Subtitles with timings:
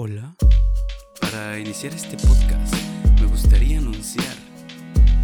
[0.00, 0.32] Hola.
[1.20, 2.72] Para iniciar este podcast,
[3.20, 4.36] me gustaría anunciar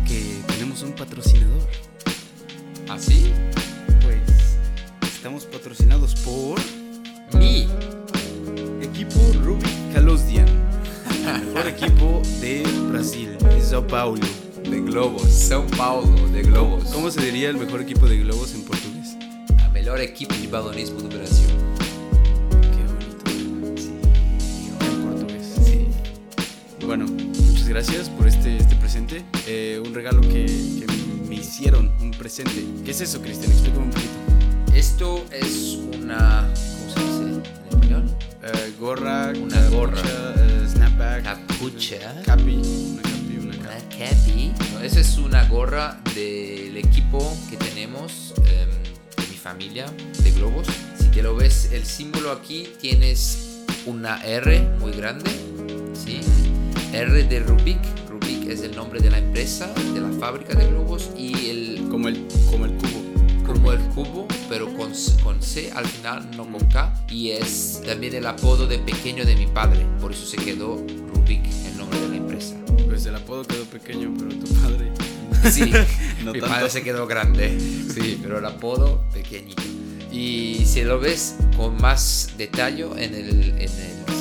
[0.04, 1.62] que tenemos un patrocinador.
[2.88, 3.30] ¿Así?
[4.02, 4.58] Pues
[5.04, 6.58] estamos patrocinados por
[7.38, 7.68] Mi.
[8.82, 10.48] Equipo Rubik Calosdian,
[11.24, 14.26] el mejor equipo de Brasil, de Sao Paulo.
[14.68, 15.22] De globos.
[15.22, 16.82] São Paulo, de globos.
[16.92, 19.16] ¿Cómo se diría el mejor equipo de globos en portugués?
[19.64, 21.63] A melhor equipe de balonismo do Brasil.
[26.96, 29.24] Bueno, muchas gracias por este, este presente.
[29.48, 30.86] Eh, un regalo que, que
[31.28, 32.64] me hicieron, un presente.
[32.84, 33.50] ¿Qué es eso, Cristian?
[33.50, 34.12] Explícame un poquito.
[34.72, 36.48] Esto es una.
[36.94, 38.04] ¿Cómo se dice en español?
[38.44, 39.96] Eh, gorra, Una gorra.
[40.02, 42.22] capucha, eh, snapback, Capucha.
[42.24, 42.52] capi,
[42.92, 43.98] una capi, una Una capi.
[43.98, 44.52] capi.
[44.74, 49.86] No, esa es una gorra del equipo que tenemos em, de mi familia
[50.22, 50.68] de globos.
[50.96, 55.32] Si te lo ves, el símbolo aquí tienes una R muy grande.
[55.92, 56.20] ¿sí?
[56.94, 57.78] R de Rubik.
[58.08, 61.10] Rubik es el nombre de la empresa, de la fábrica de globos.
[61.16, 63.44] Y el Como el, como el cubo.
[63.46, 66.92] como el cubo, pero con, C- con C al final, no con K.
[67.10, 69.84] Y es también el apodo de pequeño de mi padre.
[70.00, 70.76] Por eso se quedó
[71.14, 72.54] Rubik, el nombre de la empresa.
[72.86, 74.92] Pues el apodo quedó pequeño, pero tu padre.
[75.50, 75.70] Sí,
[76.24, 76.54] No mi tanto.
[76.54, 77.58] padre se quedó grande.
[77.60, 79.62] Sí, pero el apodo pequeñito.
[80.14, 83.68] Y si lo ves con más detalle en el,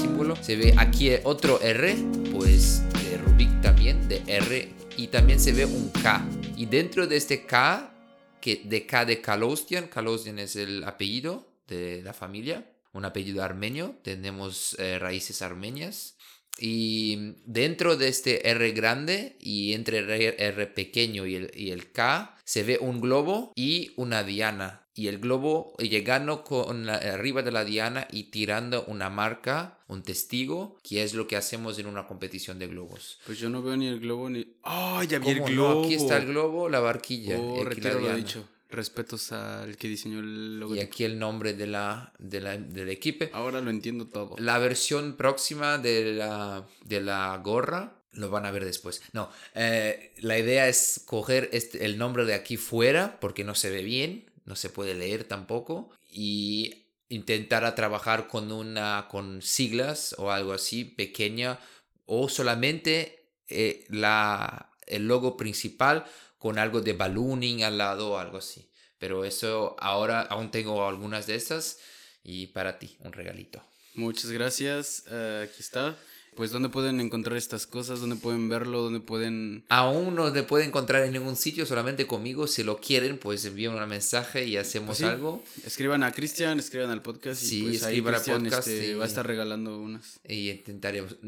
[0.02, 1.96] símbolo, se ve aquí otro R,
[2.32, 6.28] pues de Rubik también, de R, y también se ve un K.
[6.58, 7.94] Y dentro de este K,
[8.42, 13.96] que de K de Kalosdian, Kalosdian es el apellido de la familia, un apellido armenio,
[14.02, 16.18] tenemos eh, raíces armenias.
[16.58, 22.64] Y dentro de este R grande y entre R, R pequeño y el K se
[22.64, 24.83] ve un globo y una diana.
[24.96, 30.04] Y el globo llegando con la- arriba de la diana y tirando una marca, un
[30.04, 33.20] testigo, que es lo que hacemos en una competición de globos.
[33.26, 34.46] Pues yo no veo ni el globo ni.
[34.64, 35.56] ¡Oh, ya vi el ¿Cómo no?
[35.56, 35.86] globo!
[35.86, 37.40] Aquí está el globo, la barquilla.
[37.40, 38.48] Oh, retiro lo dicho.
[38.70, 40.76] Respetos al que diseñó el logo.
[40.76, 43.26] Y aquí el nombre de la, de la- del equipo.
[43.34, 44.36] Ahora lo entiendo todo.
[44.40, 49.02] La versión próxima de la, de la gorra lo van a ver después.
[49.12, 53.70] No, eh, la idea es coger este, el nombre de aquí fuera porque no se
[53.72, 60.16] ve bien, no se puede leer tampoco y intentar a trabajar con una con siglas
[60.18, 61.60] o algo así pequeña
[62.06, 66.06] o solamente eh, la, el logo principal
[66.38, 68.70] con algo de ballooning al lado o algo así.
[68.98, 71.80] Pero eso ahora aún tengo algunas de estas
[72.24, 73.62] y para ti un regalito.
[73.96, 75.04] Muchas gracias.
[75.10, 75.98] eh, aquí está.
[76.36, 78.00] Pues, ¿dónde pueden encontrar estas cosas?
[78.00, 78.82] ¿Dónde pueden verlo?
[78.82, 79.64] ¿Dónde pueden.?
[79.70, 82.48] Aún no te puede encontrar en ningún sitio, solamente conmigo.
[82.48, 85.04] Si lo quieren, pues envíen un mensaje y hacemos sí.
[85.06, 85.44] algo.
[85.66, 87.42] Escriban a Cristian, escriban al podcast.
[87.44, 90.20] Y Sí, pues ahí Cristian podcast este, y- va a estar regalando unas.
[90.28, 91.16] Y intentaremos.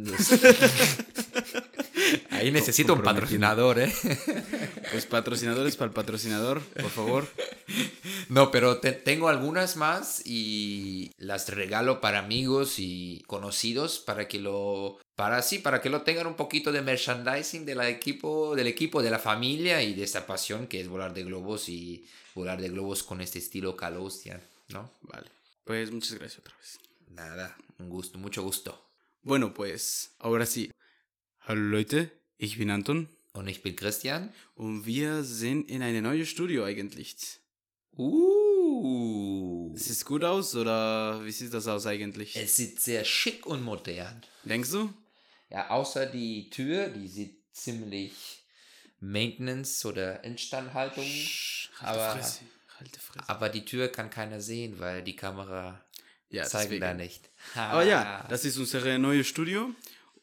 [2.29, 3.91] Ahí necesito un patrocinador, ¿eh?
[4.91, 7.27] Pues patrocinadores para el patrocinador, por favor.
[8.29, 14.39] No, pero te- tengo algunas más y las regalo para amigos y conocidos para que
[14.39, 19.01] lo para sí, para que lo tengan un poquito de merchandising del equipo, del equipo,
[19.01, 22.69] de la familia y de esta pasión que es volar de globos y volar de
[22.69, 24.91] globos con este estilo Kalosian, ¿no?
[25.01, 25.29] Vale.
[25.63, 26.79] Pues muchas gracias otra vez.
[27.09, 28.81] Nada, un gusto, mucho gusto.
[29.21, 30.69] Bueno, pues ahora sí.
[31.47, 34.31] Hallo Leute, ich bin Anton Und ich bin Christian.
[34.55, 37.15] und wir sind in einem neuen Studio eigentlich.
[37.97, 38.15] Uh,
[39.75, 42.35] Sieht gut aus oder wie sieht das aus eigentlich?
[42.35, 44.21] es sieht sehr schick und modern.
[44.43, 44.93] Denkst du?
[45.49, 48.13] Ja, außer die Tür, die sieht ziemlich
[48.99, 51.03] Maintenance oder Instandhaltung.
[51.05, 52.39] Sch, Aber- Fresse.
[52.99, 53.29] Fresse.
[53.29, 55.81] Aber die Tür kann keiner sehen, weil die Kamera
[56.29, 56.81] Ja, zeigt deswegen.
[56.81, 57.29] da nicht.
[57.55, 59.73] Aber ja, das ist unser neues Studio.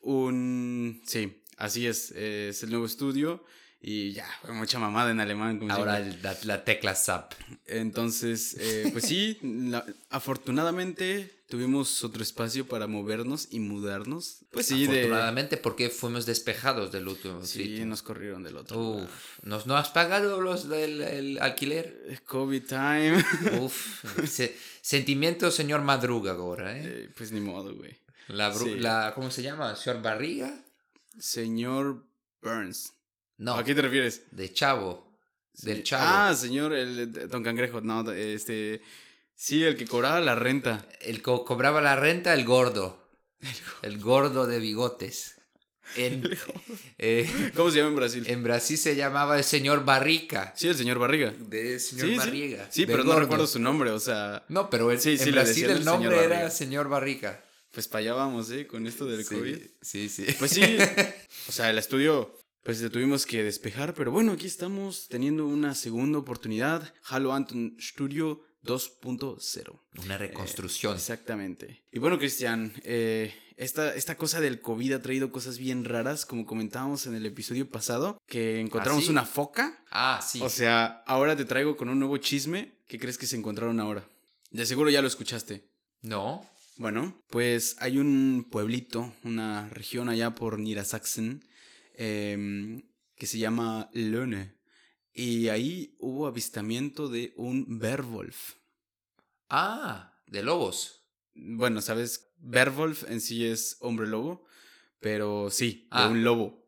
[0.00, 2.10] Und sí, así es.
[2.10, 3.40] Es el nuevo estudio.
[3.84, 5.58] Y ya, mucha mamada en alemán.
[5.58, 7.32] Como Ahora la, la tecla SAP.
[7.66, 14.44] Entonces, eh, pues sí, la- afortunadamente tuvimos otro espacio para movernos y mudarnos.
[14.52, 18.78] Pues sí, de, Afortunadamente, porque fuimos despejados del último sí, nos corrieron del otro.
[18.78, 19.10] Uf.
[19.42, 22.04] ¿nos, ¿No has pagado los del el alquiler?
[22.08, 23.24] Eh, COVID time.
[23.60, 26.82] Uf, se- sentimiento señor Madruga ahora, ¿eh?
[26.84, 27.98] Eh, pues ni modo, güey.
[28.28, 28.76] La, sí.
[28.76, 29.74] la, ¿Cómo se llama?
[29.74, 30.54] ¿Señor Barriga?
[31.18, 32.06] Señor
[32.40, 32.92] Burns.
[33.42, 34.22] No, ¿A qué te refieres?
[34.30, 35.12] de Chavo.
[35.62, 35.82] Del.
[35.82, 36.04] Chavo.
[36.06, 37.80] Ah, señor, el Don Cangrejo.
[37.80, 38.82] No, este.
[39.34, 40.86] Sí, el que cobraba la renta.
[41.00, 43.02] El que cobraba la renta, el gordo.
[43.82, 45.34] El gordo de bigotes.
[45.96, 46.22] En,
[46.98, 48.24] eh, ¿Cómo se llama en Brasil?
[48.28, 50.54] en Brasil se llamaba el señor Barrica.
[50.56, 51.34] Sí, el señor Barriga.
[51.36, 52.14] De señor Sí.
[52.16, 52.68] Barriga.
[52.70, 54.44] Sí, pero no recuerdo su nombre, o sea.
[54.48, 56.50] No, pero en, Sí, sí, en Brasil el el señor nombre era Barriga.
[56.50, 57.44] señor Barrica.
[57.72, 58.66] Pues para allá vamos, ¿eh?
[58.68, 59.58] Con esto del COVID.
[59.80, 60.26] Sí, sí.
[60.38, 60.62] Pues sí.
[61.48, 65.74] o sea, el estudio, pues le tuvimos que despejar, pero bueno, aquí estamos teniendo una
[65.74, 66.94] segunda oportunidad.
[67.08, 69.80] Halo Anton Studio 2.0.
[70.04, 70.94] Una reconstrucción.
[70.94, 71.82] Exactamente.
[71.92, 76.46] Y bueno, Cristian, eh, esta, esta cosa del COVID ha traído cosas bien raras, como
[76.46, 79.10] comentábamos en el episodio pasado, que encontramos ¿Ah, sí?
[79.10, 79.84] una foca.
[79.90, 80.40] ah, sí.
[80.42, 82.78] O sea, ahora te traigo con un nuevo chisme.
[82.86, 84.08] ¿Qué crees que se encontraron ahora?
[84.50, 85.68] De seguro ya lo escuchaste.
[86.02, 86.48] no.
[86.78, 91.44] Bueno, pues hay un pueblito, una región allá por Niedersachsen,
[91.94, 92.82] em,
[93.16, 94.54] que se llama Löhne.
[95.12, 98.54] Y ahí hubo avistamiento de un Werwolf.
[99.48, 101.04] Ah, de lobos.
[101.34, 102.32] Bueno, ¿sabes?
[102.40, 104.44] Werwolf en sí es hombre lobo,
[105.00, 106.04] pero sí, Ah.
[106.06, 106.66] de un lobo.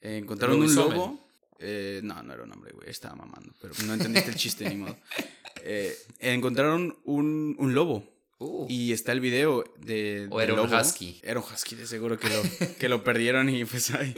[0.00, 1.28] Eh, encontraron un lobo.
[1.58, 4.76] eh, no, no era un hombre, güey, estaba mamando, pero no entendiste el chiste ni
[4.76, 4.96] modo.
[5.62, 8.19] Eh, encontraron un, un lobo.
[8.42, 10.26] Uh, Y está el video de.
[10.30, 10.76] O un lobo.
[10.80, 11.20] husky.
[11.22, 12.42] Era un husky, de seguro que lo,
[12.78, 14.14] que lo perdieron y pues ay.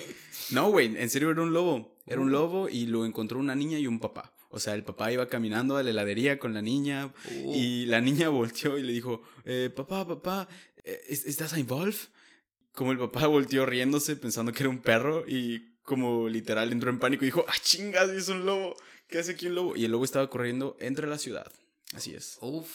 [0.50, 1.96] No, güey, en serio era un lobo.
[2.06, 2.32] Era un Uh.
[2.32, 4.32] lobo y lo encontró una niña y un papá.
[4.48, 7.54] O sea, el papá iba caminando a la heladería con la niña uh.
[7.54, 10.48] y la niña volteó y le dijo: eh, Papá, papá,
[10.84, 12.06] eh, ¿es- ¿estás Wolf?
[12.72, 17.00] Como el papá volteó riéndose pensando que era un perro y como literal entró en
[17.00, 18.08] pánico y dijo: ¡Ah, chingas!
[18.10, 18.76] Es un lobo.
[19.08, 19.76] ¿Qué hace aquí un lobo?
[19.76, 21.50] Y el lobo estaba corriendo entre la ciudad.
[21.92, 22.38] Así es.
[22.40, 22.68] Uf,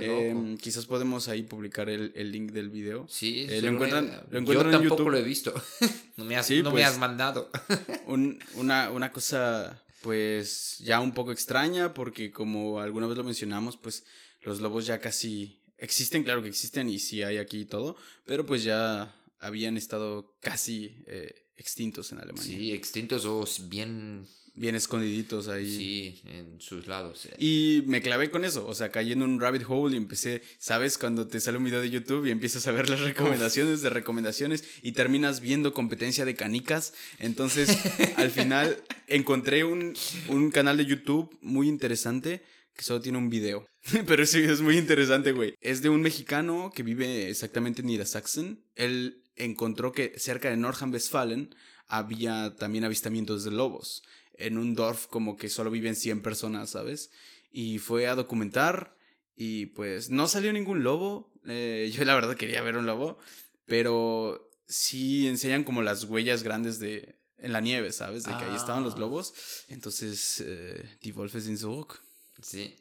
[0.00, 3.06] Em, quizás podemos ahí publicar el, el link del video.
[3.08, 5.10] sí, eh, lo encuentran- lo encuentran Yo en tampoco YouTube.
[5.12, 5.52] lo he visto.
[6.16, 6.86] no me has, Sí, no me pues.
[6.86, 7.50] has mandado.
[8.06, 13.76] Un- una, una cosa, pues, ya un poco extraña, porque como alguna vez lo mencionamos,
[13.76, 14.04] pues,
[14.42, 18.44] los lobos ya casi existen, claro que existen y sí hay aquí y todo, pero
[18.46, 22.42] pues ya habían estado casi eh, extintos en Alemania.
[22.44, 24.26] Sí, extintos o bien.
[24.54, 25.76] Bien escondiditos ahí.
[25.76, 27.24] Sí, en sus lados.
[27.26, 27.34] eh.
[27.38, 30.98] Y me clavé con eso, o sea, caí en un rabbit hole y empecé, ¿sabes?
[30.98, 34.64] Cuando te sale un video de YouTube y empiezas a ver las recomendaciones de recomendaciones
[34.82, 36.92] y terminas viendo competencia de canicas.
[37.18, 37.78] Entonces,
[38.16, 38.76] al final
[39.06, 39.94] encontré un,
[40.28, 42.42] un canal de YouTube muy interesante
[42.76, 43.66] que solo tiene un video.
[44.06, 45.54] Pero ese video es muy interesante, güey.
[45.60, 48.64] Es de un mexicano que vive exactamente en Niedersachsen.
[48.74, 51.54] Él encontró que cerca de Nordrhein-Westfalen
[51.88, 54.02] había también avistamientos de lobos.
[54.34, 57.10] En un dorf como que solo viven 100 personas, ¿sabes?
[57.50, 58.96] Y fue a documentar
[59.36, 61.32] y pues no salió ningún lobo.
[61.46, 63.18] Eh, yo la verdad quería ver un lobo,
[63.66, 68.22] pero sí enseñan como las huellas grandes de en la nieve, ¿sabes?
[68.22, 68.98] De que ahí estaban los Ah.
[69.00, 69.34] lobos.
[69.68, 72.00] Entonces, eh, Die Wolfe sind zurück.
[72.40, 72.76] Sí.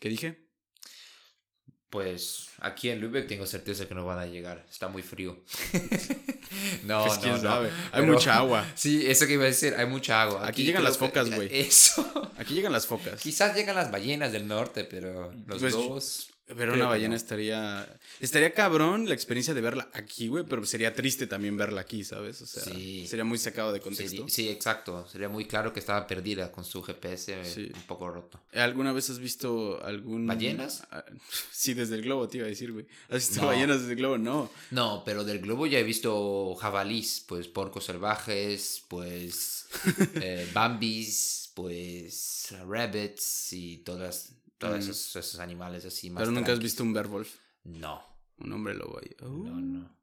[0.00, 0.43] ¿Qué dije?
[1.94, 4.66] Pues aquí en Lübeck tengo certeza que no van a llegar.
[4.68, 5.38] Está muy frío.
[6.82, 7.40] no, Pues no, quién no.
[7.40, 7.68] sabe.
[7.92, 8.66] Hay Pero- mucha agua.
[8.74, 10.44] Sí, eso que iba a decir, hay mucha agua.
[10.44, 11.48] Aquí llegan las focas, güey.
[11.52, 12.32] Eso.
[12.36, 13.20] Aquí llegan las focas.
[13.20, 16.30] Quizás llegan las ballenas del norte, pero los Pues, lobos.
[16.46, 17.16] Ver una ballena no.
[17.16, 17.98] estaría.
[18.20, 22.42] Estaría cabrón la experiencia de verla aquí, güey, pero sería triste también verla aquí, ¿sabes?
[22.42, 23.06] O sea, Sí.
[23.06, 24.28] sería muy sacado de contexto.
[24.28, 25.08] Sí, exacto.
[25.08, 27.70] Sería muy claro que estaba perdida con su GPS Sí.
[27.74, 28.38] un poco roto.
[28.52, 30.26] ¿Alguna vez has visto algún.
[30.26, 30.82] ¿Ballenas?
[30.90, 31.02] Ah,
[31.50, 32.86] Sí, desde el globo, te iba a decir, güey.
[33.08, 33.46] ¿Has visto No.
[33.46, 34.18] ballenas desde el globo?
[34.18, 34.50] No.
[34.70, 39.66] No, pero del globo ya he visto jabalís, pues porcos salvajes, pues
[40.22, 44.30] eh, bambis, pues rabbits y todas,
[44.68, 44.90] todos Mm.
[44.90, 46.20] esos, esos animales así más.
[46.22, 47.34] Pero nunca has visto un werewolf.
[47.64, 48.02] No,
[48.38, 49.14] Un hombre lobo ahí.
[49.22, 49.96] Oh, no, no.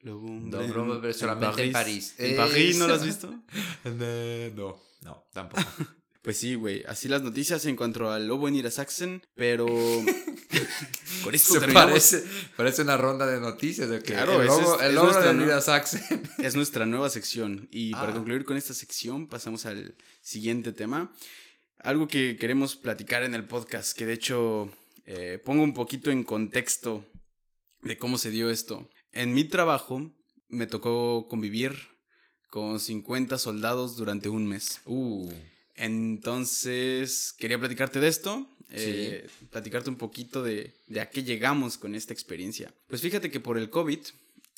[0.00, 2.14] Lobo No, hombre no, pero solamente en París.
[2.18, 3.34] ¿En París no lo has visto?
[4.54, 5.62] No, no, tampoco.
[6.22, 6.82] Pues sí, güey.
[6.88, 9.66] Así las noticias en cuanto al lobo en Irasaxen, pero.
[11.22, 12.24] Con esto Se parece,
[12.56, 13.90] parece una ronda de noticias.
[13.90, 15.42] de que Claro, el logo, es- el nuestra, de ¿no?
[15.44, 16.22] Nida Saxen.
[16.38, 17.68] Es nuestra nueva sección.
[17.70, 18.14] Y para Ah.
[18.14, 21.12] concluir con esta sección, pasamos al siguiente tema.
[21.78, 24.70] Algo que queremos platicar en el podcast, que de hecho
[25.06, 27.04] eh, pongo un poquito en contexto
[27.82, 28.88] de cómo se dio esto.
[29.12, 30.10] En mi trabajo
[30.48, 31.76] me tocó convivir
[32.48, 34.80] con 50 soldados durante un mes.
[34.86, 35.30] Uh,
[35.74, 41.94] Entonces, quería platicarte de esto, eh, platicarte un poquito de, de a qué llegamos con
[41.94, 42.72] esta experiencia.
[42.86, 43.98] Pues fíjate que por el COVID,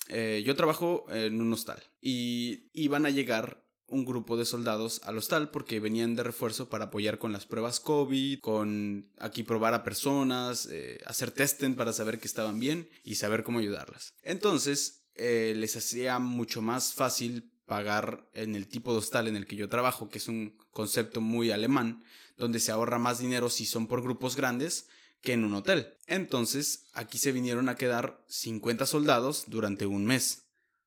[0.09, 5.19] eh, yo trabajo en un hostal y iban a llegar un grupo de soldados al
[5.19, 9.85] hostal porque venían de refuerzo para apoyar con las pruebas COVID, con aquí probar a
[9.85, 14.15] personas, eh, hacer testen para saber que estaban bien y saber cómo ayudarlas.
[14.23, 19.47] Entonces, eh, les hacía mucho más fácil pagar en el tipo de hostal en el
[19.47, 22.05] que yo trabajo, que es un concepto muy alemán,
[22.37, 24.89] donde se ahorra más dinero si son por grupos grandes
[25.21, 25.95] que en un hotel.
[26.07, 30.46] Entonces, aquí se vinieron a quedar 50 soldados durante un mes,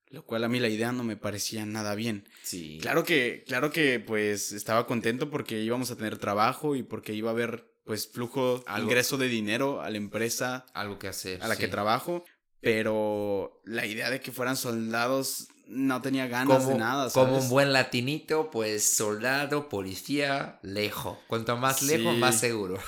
[0.09, 2.27] lo cual a mí la idea no me parecía nada bien.
[2.43, 2.79] sí.
[2.81, 7.29] Claro que, claro que pues estaba contento porque íbamos a tener trabajo y porque iba
[7.29, 8.87] a haber pues flujo, Algo.
[8.87, 11.41] ingreso de dinero a la empresa Algo que hacer.
[11.41, 12.23] a la que trabajo.
[12.61, 17.09] pero la idea de que fueran soldados no tenía ganas de nada.
[17.11, 21.17] Como un buen latinito, pues soldado, policía, lejos.
[21.27, 22.79] Cuanto más lejos, más seguro.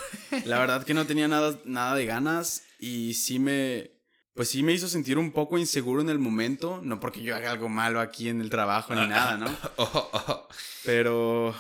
[0.46, 3.92] La verdad que no tenía nada, nada de ganas y sí me,
[4.34, 7.52] pues sí me hizo sentir un poco inseguro en el momento, no porque yo haga
[7.52, 9.46] algo malo aquí en el trabajo ni nada, ¿no?
[9.78, 10.48] Oh, oh.
[10.86, 11.56] Pero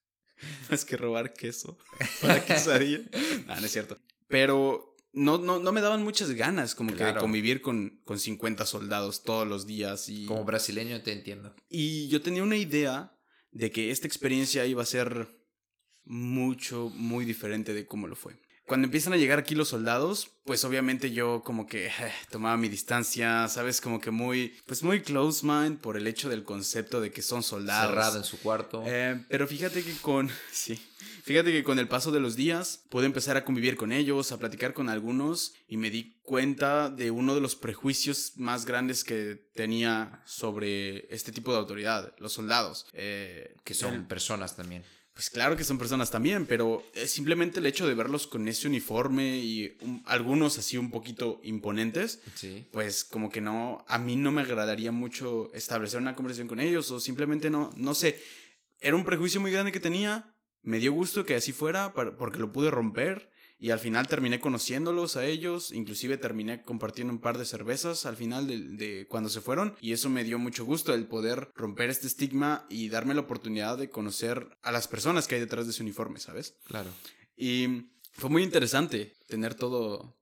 [0.70, 1.78] es que robar queso
[2.22, 3.00] para quesadilla.
[3.46, 3.98] no, no es cierto.
[4.26, 8.64] Pero no, no, no me daban muchas ganas como que de convivir con, con 50
[8.64, 10.08] soldados todos los días.
[10.08, 10.26] Y...
[10.26, 11.54] Como brasileño te entiendo.
[11.68, 13.18] Y yo tenía una idea
[13.50, 15.28] de que esta experiencia iba a ser
[16.04, 20.62] mucho, muy diferente de cómo lo fue cuando empiezan a llegar aquí los soldados, pues
[20.64, 21.92] obviamente yo como que eh,
[22.30, 23.80] tomaba mi distancia, ¿sabes?
[23.80, 27.42] Como que muy, pues muy close mind por el hecho del concepto de que son
[27.42, 27.90] soldados.
[27.90, 28.84] Cerrado en su cuarto.
[28.86, 30.76] Eh, pero fíjate que con, sí,
[31.24, 34.38] fíjate que con el paso de los días pude empezar a convivir con ellos, a
[34.38, 39.48] platicar con algunos y me di cuenta de uno de los prejuicios más grandes que
[39.54, 42.86] tenía sobre este tipo de autoridad, los soldados.
[42.92, 44.84] Eh, que son personas también.
[45.18, 49.38] Pues claro que son personas también, pero simplemente el hecho de verlos con ese uniforme
[49.38, 52.20] y algunos así un poquito imponentes,
[52.70, 56.92] pues como que no, a mí no me agradaría mucho establecer una conversación con ellos
[56.92, 58.22] o simplemente no, no sé,
[58.78, 62.52] era un prejuicio muy grande que tenía, me dio gusto que así fuera porque lo
[62.52, 63.28] pude romper
[63.58, 68.16] y al final terminé conociéndolos a ellos, inclusive terminé compartiendo un par de cervezas al
[68.16, 72.06] final de, cuando se fueron y eso me dio mucho gusto el poder romper este
[72.06, 75.82] estigma y darme la oportunidad de conocer a las personas que hay detrás de ese
[75.82, 76.56] uniforme, ¿sabes?
[76.64, 76.90] Claro.
[77.36, 80.16] Y fue muy interesante tener todo,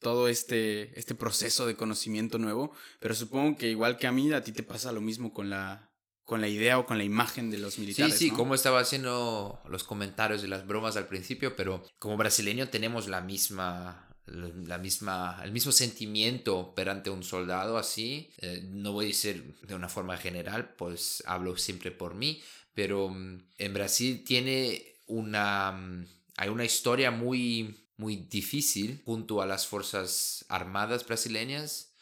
[0.00, 4.44] todo este, este proceso de conocimiento nuevo, pero supongo que igual que a mí, a
[4.44, 5.90] ti te pasa lo mismo con la,
[6.26, 8.18] con la idea o con la imagen de los militares.
[8.18, 12.68] Sí, sí, como estaba haciendo los comentarios de las bromas al principio, pero como brasileño
[12.68, 18.32] tenemos la misma, la misma, el mismo sentimiento perante un soldado así.
[18.38, 22.42] Eh, no voy a decir de una forma general, pues hablo siempre por mí,
[22.74, 26.06] pero mm, en Brasil tiene una, mm,
[26.38, 31.92] hay una historia muy, muy difícil junto a las Fuerzas Armadas brasileñas.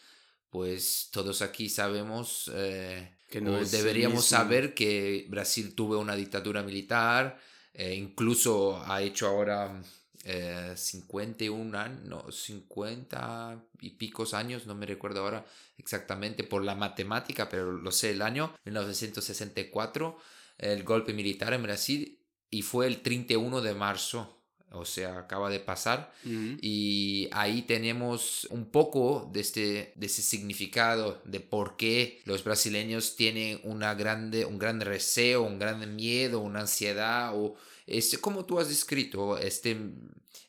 [0.48, 7.38] Pues todos aquí sabemos eh, deberíamos saber que Brasil tuvo una dictadura militar,
[7.72, 9.82] eh, incluso ha hecho ahora
[10.24, 15.44] eh, 51 años, 50 y picos años, no me recuerdo ahora
[15.76, 20.16] exactamente por la matemática, pero lo sé el año, 1964,
[20.58, 22.18] el golpe militar en Brasil
[22.50, 24.43] y fue el 31 de marzo
[24.74, 26.12] o sea, acaba de pasar.
[26.60, 33.16] Y ahí tenemos un poco de, este, de ese significado de por qué los brasileños
[33.16, 38.58] tienen una grande, un gran receo, un gran miedo, una ansiedad, o este, como tú
[38.58, 39.76] has descrito, este,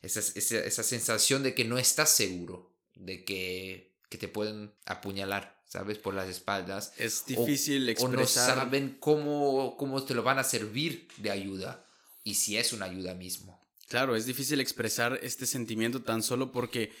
[0.02, 5.56] esa, esa, sensación de que no estás seguro, de que, que te pueden apuñalar.
[5.68, 5.98] ¿sabes?
[5.98, 6.92] Por las espaldas.
[6.96, 8.16] Es difícil expresar.
[8.16, 11.84] O no saben cómo, cómo te lo van a servir de ayuda
[12.26, 13.55] y si es una ayuda mismo.
[13.88, 16.92] Claro, es difícil expresar este sentimiento tan solo porque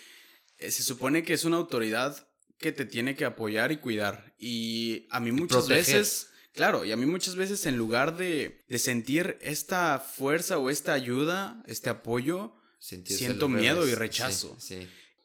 [0.58, 2.28] eh, se supone que es una autoridad
[2.58, 4.34] que te tiene que apoyar y cuidar.
[4.38, 9.36] Y a mí muchas veces, claro, y a mí muchas veces en lugar de, sentir
[9.40, 14.56] esta fuerza o esta ayuda, este apoyo, siento miedo y rechazo.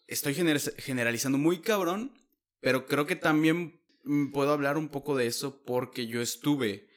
[0.07, 2.19] Estoy generalizando muy cabrón,
[2.59, 6.90] pero creo que también mm, puedo hablar un poco de eso porque yo estuve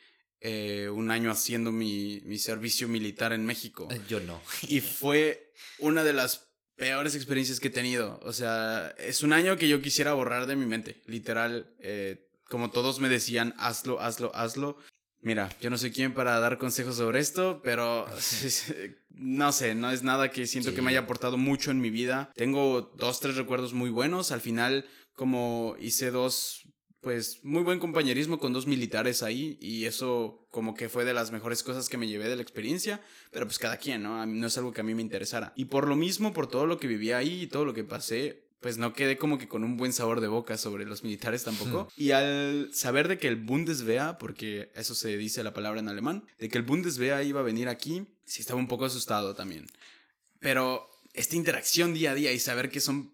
[0.47, 3.89] eh, un año haciendo mi, mi, servicio militar en México.
[3.91, 4.43] Eh, yo no.
[4.69, 8.21] y fue una de las peores experiencias que he tenido.
[8.23, 11.01] O sea, es un año que yo quisiera borrar de mi mente.
[11.07, 14.77] Literal, eh, como todos me decían, hazlo, hazlo, hazlo.
[15.23, 18.07] Mira, yo no soy quien para dar consejos sobre esto, pero
[19.09, 22.31] no sé, no es nada que siento que me haya aportado mucho en mi vida.
[22.35, 24.31] Tengo dos, tres recuerdos muy buenos.
[24.31, 24.85] Al final,
[25.15, 26.69] como hice dos
[27.05, 31.31] pues muy buen compañerismo con dos militares ahí y eso como que fue de las
[31.31, 34.21] mejores cosas que me llevé de la experiencia, pero pues cada quien, ¿no?
[34.21, 35.53] A mí no es algo que a mí me interesara.
[35.55, 38.45] Y por lo mismo, por todo lo que viví ahí y todo lo que pasé,
[38.61, 41.89] pues no quedé como que con un buen sabor de boca sobre los militares tampoco.
[41.99, 46.25] Y al saber de que el Bundeswehr, porque eso se dice la palabra en alemán,
[46.39, 49.67] de que el Bundeswehr iba a venir aquí, sí estaba un poco asustado también.
[50.41, 53.14] Pero esta interacción día a día y saber que son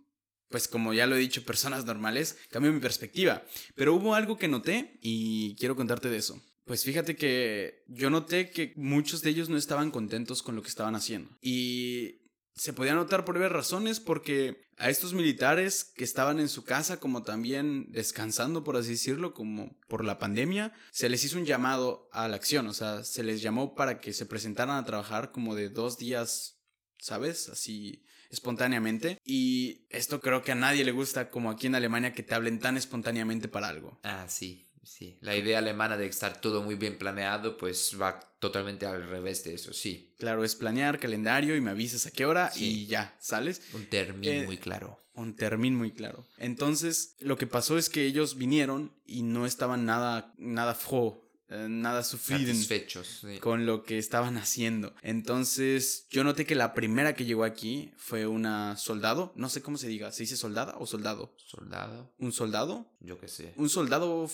[0.50, 3.42] pues como ya lo he dicho, personas normales, cambió mi perspectiva.
[3.74, 6.42] Pero hubo algo que noté y quiero contarte de eso.
[6.64, 10.68] Pues fíjate que yo noté que muchos de ellos no estaban contentos con lo que
[10.68, 11.30] estaban haciendo.
[11.40, 12.20] Y
[12.54, 17.00] se podía notar por varias razones porque a estos militares que estaban en su casa
[17.00, 22.08] como también descansando por así decirlo como por la pandemia se les hizo un llamado
[22.12, 25.54] a la acción o sea se les llamó para que se presentaran a trabajar como
[25.54, 26.60] de dos días
[26.98, 29.18] sabes así espontáneamente.
[29.24, 32.58] Y esto creo que a nadie le gusta, como aquí en Alemania, que te hablen
[32.58, 33.98] tan espontáneamente para algo.
[34.02, 35.18] Ah, sí, sí.
[35.20, 39.54] La idea alemana de estar todo muy bien planeado, pues va totalmente al revés de
[39.54, 40.14] eso, sí.
[40.18, 42.64] Claro, es planear calendario y me avisas a qué hora Sí.
[42.82, 43.62] y ya, ¿sales?
[43.74, 44.98] Un término Eh, muy claro.
[45.12, 46.24] Un término muy claro.
[46.38, 51.66] Entonces, lo que pasó es que ellos vinieron y no estaban nada, nada froh, eh,
[51.68, 53.18] nada Satisfechos.
[53.22, 53.38] sí.
[53.38, 54.94] con lo que estaban haciendo.
[55.02, 59.76] Entonces, yo noté que la primera que llegó aquí fue una soldado, no sé cómo
[59.76, 61.34] se diga, ¿se dice soldada o soldado?
[61.44, 62.90] Soldado, ¿Un soldado?
[63.00, 63.52] yo qué sé.
[63.56, 64.30] ¿Un soldado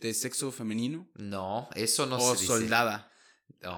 [0.00, 1.08] de sexo femenino?
[1.14, 2.46] No, eso no o se dice.
[2.46, 3.10] soldada.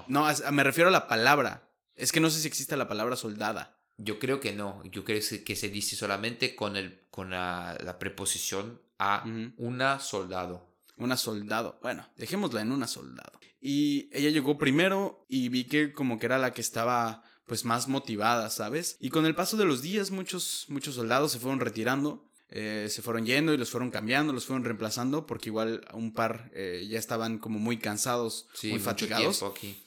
[0.07, 1.67] No, me refiero a la palabra.
[1.95, 3.79] Es que no sé si existe la palabra soldada.
[3.97, 4.81] yo creo que no.
[4.85, 9.23] Yo creo que se- dice solamente con, el, con la, la preposición a
[9.57, 10.70] una soldado.
[11.01, 11.79] Una soldado.
[11.81, 13.39] Bueno, dejémosla en una soldado.
[13.59, 17.87] Y ella llegó primero y vi que como que era la que estaba pues más
[17.87, 18.95] motivada, ¿sabes?
[18.99, 22.27] Y con el paso de los días muchos, muchos soldados se fueron retirando.
[22.53, 26.51] eh, se fueron yendo y los fueron cambiando, los fueron reemplazando porque igual un par
[26.53, 29.41] eh, ya estaban como muy cansados, Sí, muy fatigados.
[29.43, 29.77] aquí.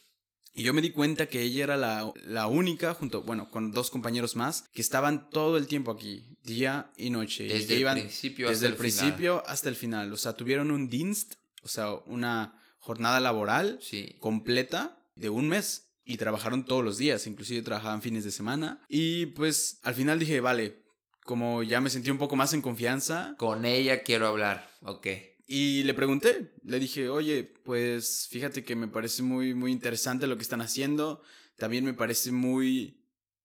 [0.54, 3.90] Y yo me di cuenta que ella era la, la única, junto, bueno, con dos
[3.90, 7.44] compañeros más, que estaban todo el tiempo aquí, día y noche.
[7.46, 8.98] y Desde que el iban principio desde hasta el el final.
[9.08, 10.12] principio hasta el final.
[10.12, 14.14] O sea, tuvieron un Dienst, o sea, una jornada laboral Sí.
[14.20, 15.80] completa de un mes.
[16.06, 18.80] Y trabajaron todos los días, inclusive trabajaban fines de semana.
[18.90, 20.82] Y pues al final dije, vale,
[21.24, 24.70] como ya me sentí un poco más en confianza, Con ella quiero hablar.
[24.82, 25.06] Ok.
[25.46, 30.36] Y le pregunté, le dije, oye, pues fíjate que me parece muy, muy interesante lo
[30.36, 31.22] que están haciendo.
[31.56, 33.04] También me parece muy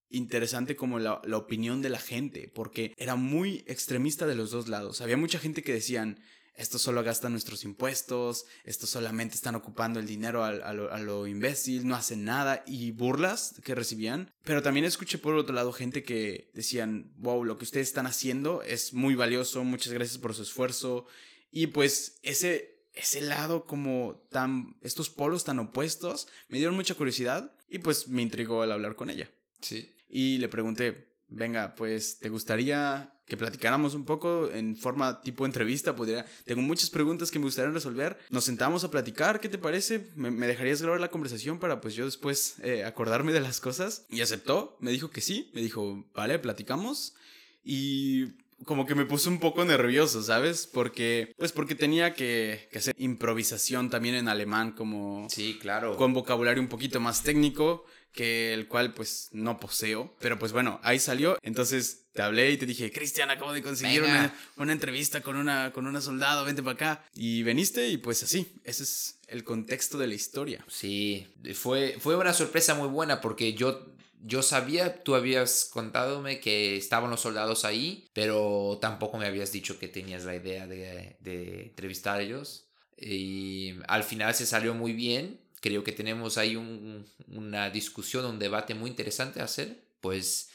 [0.10, 4.68] interesante como la, la opinión de la gente, porque era muy extremista de los dos
[4.68, 5.02] lados.
[5.02, 6.20] Había mucha gente que decían,
[6.60, 11.26] esto solo gasta nuestros impuestos, esto solamente están ocupando el dinero a, lo, a lo
[11.26, 14.34] imbécil, no hacen nada, y burlas que recibían.
[14.44, 18.62] Pero también escuché por otro lado gente que decían, wow, lo que ustedes están haciendo
[18.62, 21.06] es muy valioso, muchas gracias por su esfuerzo.
[21.52, 27.54] Y pues ese, ese lado como tan, estos polos tan opuestos, me dieron mucha curiosidad
[27.70, 29.30] y pues me intrigó al hablar con ella.
[29.62, 29.96] Sí.
[30.10, 35.96] Y le pregunté, venga, pues, ¿te gustaría que platicáramos un poco en forma tipo entrevista?
[35.96, 38.18] Podría, tengo muchas preguntas que me gustaría resolver.
[38.30, 40.10] Nos sentamos a platicar, ¿qué te parece?
[40.16, 44.06] ¿Me, me dejarías grabar la conversación para pues yo después eh, acordarme de las cosas?
[44.10, 47.14] Y aceptó, me dijo que sí, me dijo, vale, platicamos.
[47.64, 48.34] Y
[48.66, 50.68] como que me puse un poco nervioso, ¿sabes?
[50.68, 55.96] Porque, pues porque tenía que, que hacer improvisación también en alemán, como Sí, claro.
[55.98, 60.16] con vocabulario un poquito más técnico que el cual pues no poseo.
[60.20, 61.38] Pero pues bueno, ahí salió.
[61.44, 64.04] Entonces te hablé y te dije, Cristian, acabo de conseguir
[64.58, 67.06] una entrevista con una, con una soldado, vente para acá.
[67.14, 70.66] Y veniste y pues así, ese es el contexto de la historia.
[70.68, 73.86] Sí, fue, fue una sorpresa muy buena porque yo,
[74.22, 79.80] yo sabía, tú habías contadome que estaban los soldados ahí, pero tampoco me habías dicho
[79.80, 82.68] que tenías la idea de, de entrevistar a ellos.
[82.98, 85.40] Y al final se salió muy bien.
[85.62, 89.84] Creo que tenemos ahí un- una discusión, un debate muy interesante a hacer.
[90.02, 90.50] Pues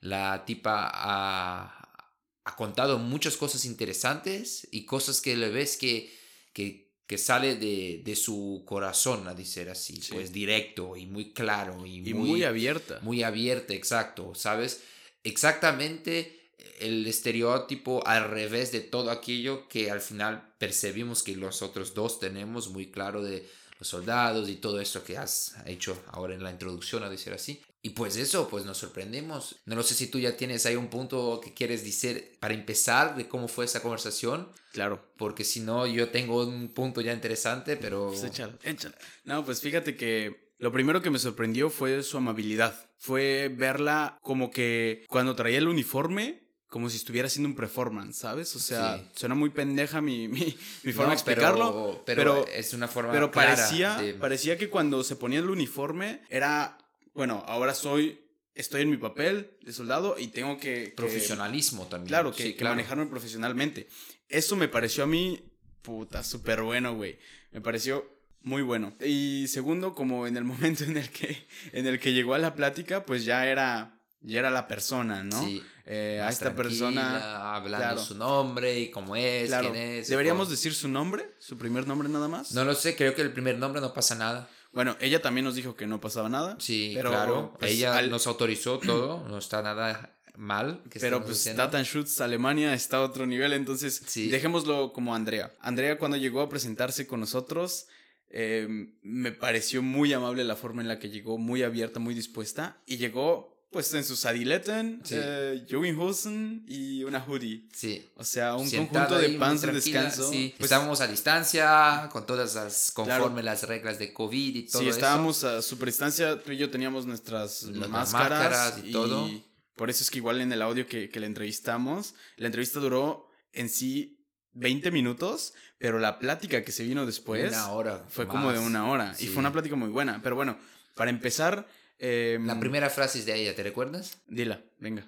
[0.00, 2.06] la tipa ha,
[2.44, 6.12] ha contado muchas cosas interesantes y cosas que le ves que,
[6.52, 10.12] que, que sale de, de su corazón, a decir así, Sí.
[10.12, 13.00] pues directo y muy claro y, Y muy, abierta.
[13.02, 14.82] muy abierta, exacto, ¿sabes?
[15.24, 16.38] Exactamente
[16.78, 22.20] el estereotipo al revés de todo aquello que al final percibimos que los otros dos
[22.20, 23.44] tenemos muy claro de
[23.80, 27.60] los soldados y todo eso que has hecho ahora en la introducción, a decir así.
[27.82, 29.56] Y pues eso, pues nos sorprendemos.
[29.64, 33.16] No lo sé si tú ya tienes ahí un punto que quieres decir para empezar
[33.16, 35.02] de cómo fue esa conversación, Claro.
[35.16, 38.08] porque si no, yo tengo un punto ya interesante, pero...
[38.08, 38.94] Pues échalo, échalo.
[39.24, 42.90] No, pues fíjate que lo primero que me sorprendió fue su amabilidad.
[42.98, 48.54] Fue verla como que cuando traía el uniforme, como si estuviera haciendo un performance, ¿sabes?
[48.56, 49.04] O sea, Sí.
[49.16, 52.02] suena muy pendeja mi, mi, mi forma No, de explicarlo.
[52.04, 55.38] Pero, pero, pero- es una forma Pero clara parecía, de- parecía que cuando se ponía
[55.38, 56.76] el uniforme era,
[57.14, 58.20] bueno, ahora soy,
[58.54, 60.84] estoy en mi papel de soldado y tengo que...
[60.84, 62.08] que- profesionalismo también.
[62.08, 63.88] Claro, que, Sí, que manejarme profesionalmente.
[64.28, 65.42] Eso me pareció a mí,
[65.82, 67.18] puta, súper bueno, güey.
[67.52, 68.08] Me pareció
[68.42, 68.94] muy bueno.
[69.04, 72.54] Y segundo, como en el momento en el que, en el que llegó a la
[72.54, 75.42] plática, pues ya era, ya era la persona, ¿no?
[75.44, 77.54] Sí, Eh, a esta persona...
[77.56, 78.00] hablando claro.
[78.04, 79.72] su nombre y cómo es, Claro.
[79.72, 80.08] quién es.
[80.08, 81.34] ¿Deberíamos decir su nombre?
[81.40, 82.52] ¿Su primer nombre nada más?
[82.52, 84.48] No lo sé, creo que el primer nombre no pasa nada.
[84.72, 86.56] Bueno, ella también nos dijo que no pasaba nada.
[86.60, 87.56] Sí, pero, claro.
[87.58, 90.82] pues, Ella al- nos autorizó todo, no está nada mal.
[90.90, 91.62] que Pero pues haciendo.
[91.64, 94.28] Datenschutz Alemania está a otro nivel, entonces Sí.
[94.28, 95.54] dejémoslo como Andrea.
[95.60, 97.88] Andrea cuando llegó a presentarse con nosotros,
[98.30, 98.68] eh,
[99.02, 102.96] me pareció muy amable la forma en la que llegó, muy abierta, muy dispuesta, y
[102.96, 105.14] llegó pues en sus adiletten, Sí.
[105.16, 107.68] eh, Jogginghosen y una hoodie.
[107.72, 108.04] Sí.
[108.16, 110.30] O sea, un conjunto de pants de tranquila, descanso.
[110.30, 110.54] Sí.
[110.58, 113.10] Pues, estábamos a distancia, con todas las, Claro.
[113.22, 114.96] conforme las reglas de COVID y todo sí, eso.
[114.98, 119.30] estábamos a super distancia, tú y yo teníamos nuestras Las máscaras, máscaras y todo.
[119.76, 123.28] Por eso es que igual en el audio que, que le entrevistamos, la entrevista duró
[123.52, 128.04] en sí 20 minutos, pero la plática que se vino después Una hora.
[128.08, 129.14] fue como de una hora.
[129.20, 130.20] Y fue una plática muy buena.
[130.22, 130.58] Pero bueno,
[130.96, 131.68] para empezar...
[132.00, 134.18] em, La primera frase es de ella, ¿te recuerdas?
[134.26, 135.06] Dila, venga.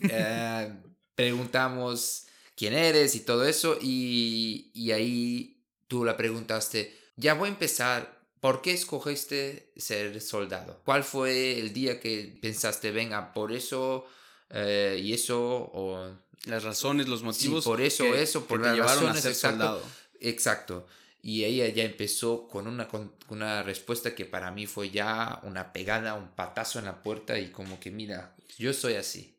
[0.00, 0.72] Eh,
[1.14, 5.56] preguntamos quién eres y todo eso y, y ahí
[5.88, 10.80] tú la preguntaste, ya voy a empezar, ¿por qué escogiste ser soldado?
[10.84, 14.06] ¿Cuál fue el día que pensaste, venga, por eso
[14.50, 15.40] eh, y eso
[15.72, 16.10] o
[16.46, 17.64] Las razones, los sí, motivos.
[17.64, 19.56] por eso, que- eso, por que te las llevaron razones, a ser exacto.
[19.64, 19.82] soldado.
[20.20, 20.86] Exacto.
[21.26, 25.72] Y ella ya empezó con una, con una respuesta que para mí fue ya una
[25.72, 29.34] pegada, un patazo en la puerta y como que, mira, yo soy así.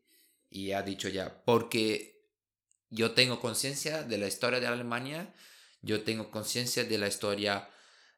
[0.49, 2.23] Y ha dicho ya, porque
[2.89, 5.31] yo tengo conciencia de la historia de Alemania,
[5.83, 7.69] yo tengo conciencia de la historia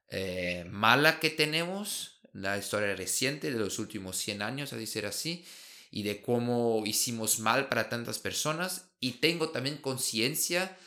[0.08, 5.46] eh, mala que tenemos, la historia reciente de los últimos 100 años, a decir así,
[5.92, 8.86] y de cómo hicimos mal para tantas personas.
[9.02, 10.78] Y tengo también conciencia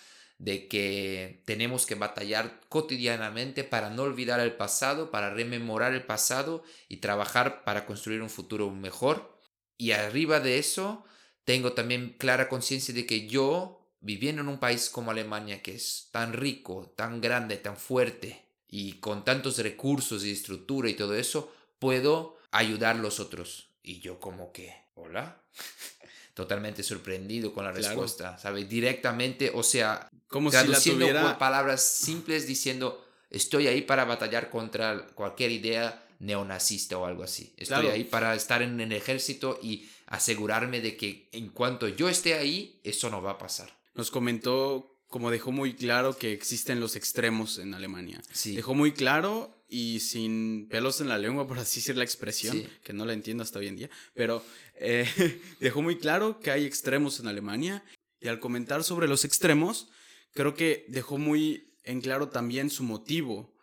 [0.41, 6.65] de que tenemos que batallar cotidianamente para no olvidar el pasado, para rememorar el pasado
[6.89, 9.37] y trabajar para construir un futuro mejor.
[9.77, 11.05] Y arriba de eso,
[11.45, 16.09] tengo también clara conciencia de que yo, viviendo en un país como Alemania, que es
[16.11, 21.53] tan rico, tan grande, tan fuerte, y con tantos recursos y estructura y todo eso,
[21.79, 23.69] puedo ayudar a los otros.
[23.83, 25.43] Y yo como que, hola,
[26.35, 27.89] totalmente sorprendido con la Claro.
[27.89, 28.69] respuesta, ¿sabes?
[28.69, 31.23] Directamente, o sea, Como si la traduciendo tuviera...
[31.23, 37.53] por palabras simples diciendo, estoy ahí para batallar contra cualquier idea neonazista o algo así.
[37.57, 37.91] Estoy Claro.
[37.93, 42.81] ahí para estar en el ejército y asegurarme de que en cuanto yo esté ahí,
[42.85, 43.71] eso no va a pasar.
[43.95, 48.21] Nos comentó, como dejó muy claro, que existen los extremos en Alemania.
[48.33, 48.55] Sí.
[48.57, 52.69] Dejó muy claro y sin pelos en la lengua, por así decir la expresión, Sí.
[52.85, 54.45] que no la entiendo hasta hoy en día, pero
[54.77, 55.07] eh,
[55.61, 57.85] dejó muy claro que hay extremos en Alemania
[58.21, 59.89] y al comentar sobre los extremos,
[60.35, 63.55] creo que dejó muy en claro también su motivo.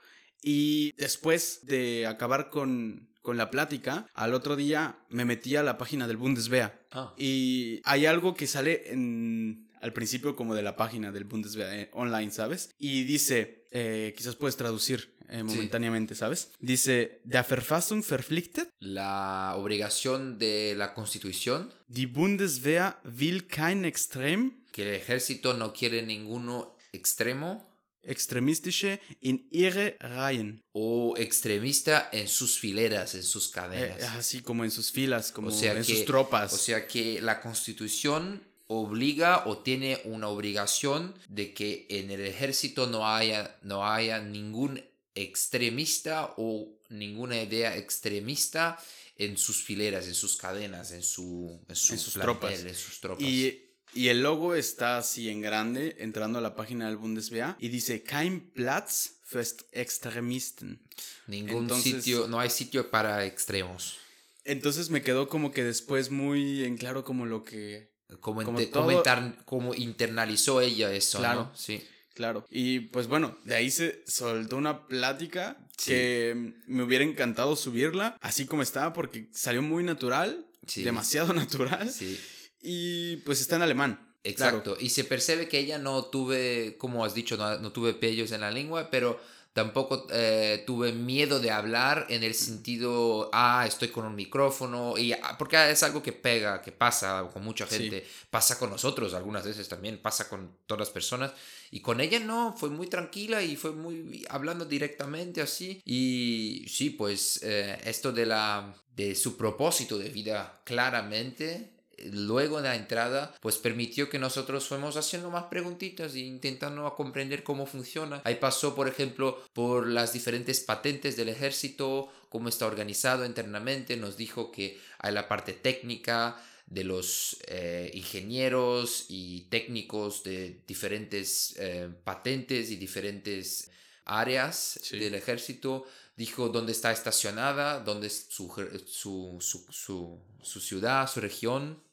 [0.41, 5.77] Y después de acabar con, con la plática, al otro día me metí a la
[5.77, 7.13] página del Bundeswehr Ah.
[7.17, 11.89] y hay algo que sale en, al principio como de la página del Bundeswehr eh,
[11.93, 12.69] online, ¿sabes?
[12.79, 16.51] Y dice, eh, quizás puedes traducir eh, momentáneamente, ¿sabes?
[16.59, 24.83] Dice, der Verfassung verpflichtet, La obligación de la constitución, die Bundeswehr will kein Extrem, que
[24.83, 27.65] el ejército no quiere ninguno extremo
[28.03, 30.63] extremistische in ihre Reihen.
[30.71, 34.03] o extremista en sus fileras, en sus Eh, cadenas.
[34.15, 36.53] así como en sus filas, como O sea en que- sus tropas.
[36.53, 42.87] O sea que la constitución obliga o tiene una obligación de que en el ejército
[42.87, 44.81] no haya, no haya ningún
[45.23, 48.77] extremista o ninguna idea extremista
[49.17, 52.59] en sus fileras, en sus cadenas, en, su, en, su En sus plantel, tropas.
[52.63, 53.23] en sus tropas.
[53.23, 57.69] Y, y el logo está así en grande, entrando a la página del Bundeswehr, y
[57.69, 60.79] dice, kein Platz für Extremisten.
[61.27, 63.97] Ningún entonces- sitio, no hay sitio para extremos.
[64.45, 67.91] Entonces me quedó como que después muy en claro como lo que...
[68.21, 71.45] Como, Como inte- todo- como inter- como internalizó ella eso, Claro.
[71.51, 71.57] ¿no?
[71.57, 71.83] Sí.
[72.17, 72.43] Claro.
[72.49, 75.91] Y pues bueno, de ahí se soltó una plática Sí.
[75.91, 80.81] que me hubiera encantado subirla así como estaba porque salió muy natural, Sí.
[80.83, 81.89] demasiado natural.
[81.91, 82.19] Sí.
[82.59, 84.03] Y pues está en alemán.
[84.23, 88.31] Exacto, y se percibe que ella no tuve, como has dicho, no, no tuve pellos
[88.33, 89.17] en la lengua, pero
[89.53, 95.13] tampoco eh, tuve miedo de hablar en el sentido, ah, estoy con un micrófono, y,
[95.13, 97.77] ah, porque es algo que pega, que pasa con mucha Sí.
[97.77, 101.31] gente, pasa con nosotros algunas veces también, pasa con todas las personas,
[101.71, 106.91] y con ella no, fue muy tranquila y fue muy hablando directamente así, y sí,
[106.91, 111.77] pues eh, esto de, la, de su propósito de vida claramente
[112.11, 117.43] luego de la entrada, pues permitió que nosotros fuéramos haciendo más preguntitas e intentando comprender
[117.43, 118.21] cómo funciona.
[118.23, 124.17] Ahí pasó, por ejemplo, por las diferentes patentes del ejército, cómo está organizado internamente, nos
[124.17, 131.89] dijo que hay la parte técnica de los eh, ingenieros y técnicos de diferentes eh,
[132.03, 133.71] patentes y diferentes
[134.05, 134.99] áreas Sí.
[134.99, 138.47] del ejército dijo dónde está estacionada, dónde es su,
[138.85, 141.83] su, su, su, su ciudad, su región.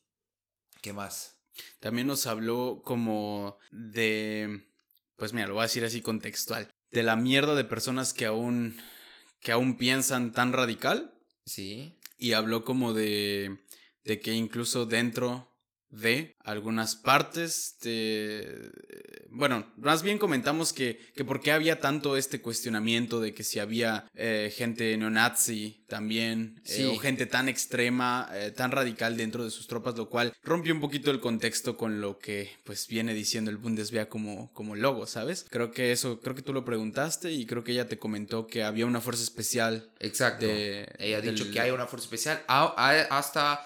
[0.81, 1.37] ¿Qué más?
[1.81, 4.67] También nos habló como de,
[5.17, 8.77] pues mira, lo voy a decir así contextual, de la mierda de personas que aún,
[9.41, 11.15] que aún piensan tan radical
[11.47, 13.64] Sí, y habló como de
[14.05, 15.55] de que incluso dentro
[15.95, 18.71] de algunas partes de...
[19.31, 23.59] Bueno, más bien comentamos que, que por qué había tanto este cuestionamiento de que si
[23.59, 29.51] había eh, gente neonazi también, eh, o gente tan extrema, eh, tan radical dentro de
[29.51, 33.51] sus tropas, lo cual rompió un poquito el contexto con lo que pues viene diciendo
[33.51, 35.47] el Bundeswehr como, como logo, ¿sabes?
[35.51, 38.63] Creo que eso, creo que tú lo preguntaste y creo que ella te comentó que
[38.63, 39.93] había una fuerza especial.
[40.01, 40.47] Exacto.
[40.47, 43.65] ella ha dicho que hay una fuerza especial hasta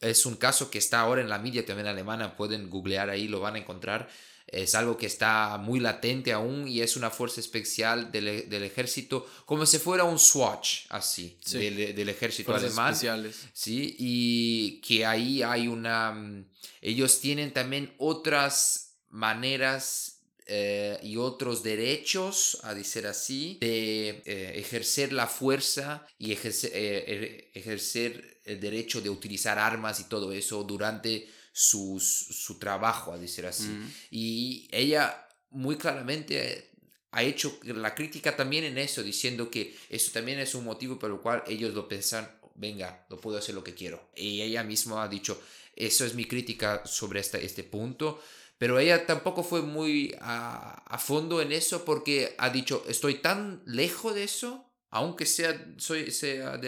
[0.00, 3.40] es un caso que está ahora en la media también alemana, pueden googlear ahí, lo
[3.40, 4.08] van a encontrar.
[4.46, 8.64] Es algo que está muy latente aún y es una fuerza especial del, e, del
[8.64, 12.92] ejército, como si fuera un Swatch, así, del, del, ejército alemán.
[12.92, 13.40] Especiales.
[13.52, 16.12] Sí, y que ahí hay una...
[16.12, 16.44] Mm,
[16.82, 25.12] ellos tienen también otras maneras eh, y otros derechos, a decir así, de eh, ejercer
[25.12, 30.62] la fuerza y ejercer, eh, er, ejercer, el derecho de utilizar armas y todo eso
[30.64, 33.70] durante sus, su trabajo, a decir así.
[34.10, 36.70] Y ella muy claramente
[37.10, 41.10] ha hecho la crítica también en eso, diciendo que eso también es un motivo por
[41.10, 44.10] el cual ellos lo pensan, venga, lo puedo hacer lo que quiero.
[44.16, 45.40] Y ella misma ha dicho,
[45.76, 48.20] eso es mi crítica sobre este, este punto
[48.62, 54.14] pero ella tampoco fue muy a, fondo en eso porque ha dicho, estoy tan lejos
[54.14, 56.60] de eso, aunque sea, soy, sea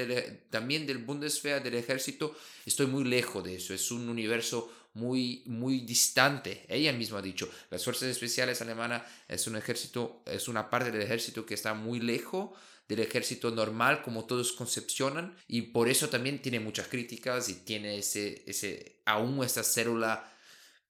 [0.50, 2.34] también del Bundeswehr, del ejército,
[2.64, 3.74] estoy muy lejos de eso.
[3.74, 6.64] Es un universo muy, muy distante.
[6.68, 11.02] Ella misma ha dicho, las fuerzas especiales alemanas es un ejército, es una parte del
[11.02, 12.50] ejército que está muy lejos
[12.88, 17.98] del ejército normal como todos concepcionan y por eso también tiene muchas críticas y tiene
[17.98, 20.33] ese, ese aún esta célula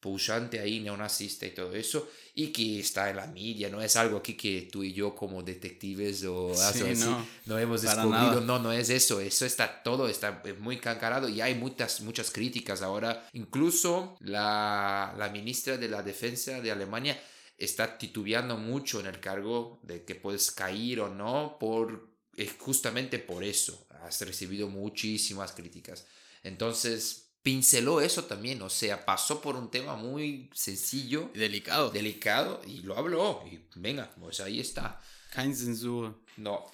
[0.04, 4.18] pujante ahí, neonazista y todo eso, y que está en la media, no es algo
[4.18, 7.06] aquí que tú y yo como detectives o algo así
[7.46, 11.54] no, hemos descubierto, no, no es eso, eso está todo, está muy cancarado y hay
[11.54, 17.18] muchas, muchas críticas ahora, incluso la, la ministra de la Defensa de Alemania
[17.56, 22.10] está titubeando mucho en el cargo de que puedes caer o no por
[22.58, 23.86] justamente por eso.
[24.02, 26.04] Has recibido muchísimas críticas.
[26.42, 31.30] Entonces pinceló eso también, o sea, pasó por un tema muy sencillo.
[31.34, 31.90] Delicado.
[31.90, 33.44] Delicado y lo habló.
[33.46, 35.00] Y venga, pues ahí está.
[35.32, 36.18] Kein Censur.
[36.38, 36.64] No.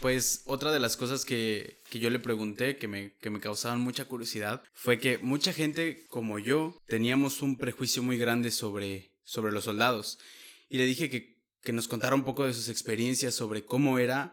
[0.00, 3.80] Pues otra de las cosas que, que yo le pregunté, que me, que me causaban
[3.80, 9.50] mucha curiosidad, fue que mucha gente como yo teníamos un prejuicio muy grande sobre, sobre
[9.50, 10.20] los soldados.
[10.68, 14.32] Y le dije que, que nos contara un poco de sus experiencias sobre cómo era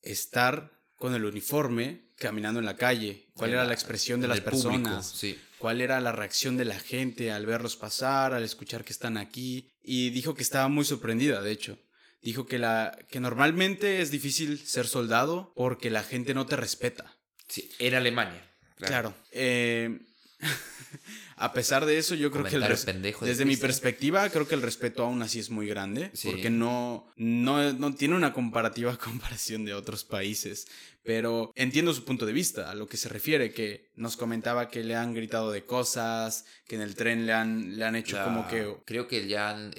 [0.00, 5.18] estar con el uniforme caminando en la calle, cuál era la expresión de las personas,
[5.56, 9.72] cuál era la reacción de la gente al verlos pasar, al escuchar que están aquí,
[9.82, 11.78] y dijo que estaba muy sorprendida, de hecho.
[12.20, 17.16] Dijo que, la, que normalmente es difícil ser soldado porque la gente no te respeta.
[17.48, 18.46] Sí, en Alemania.
[18.76, 19.14] Claro.
[19.32, 20.00] Eh,
[21.36, 25.22] a pesar de eso, yo creo que desde mi perspectiva, creo que el respeto aún
[25.22, 30.66] así es muy grande, porque no, no, no tiene una comparativa comparación de otros países.
[31.02, 34.84] Pero entiendo su punto de vista, a lo que se refiere, que nos comentaba que
[34.84, 38.46] le han gritado de cosas, que en el tren le han, le han hecho como
[38.48, 38.76] que...
[38.84, 39.72] Creo que ya han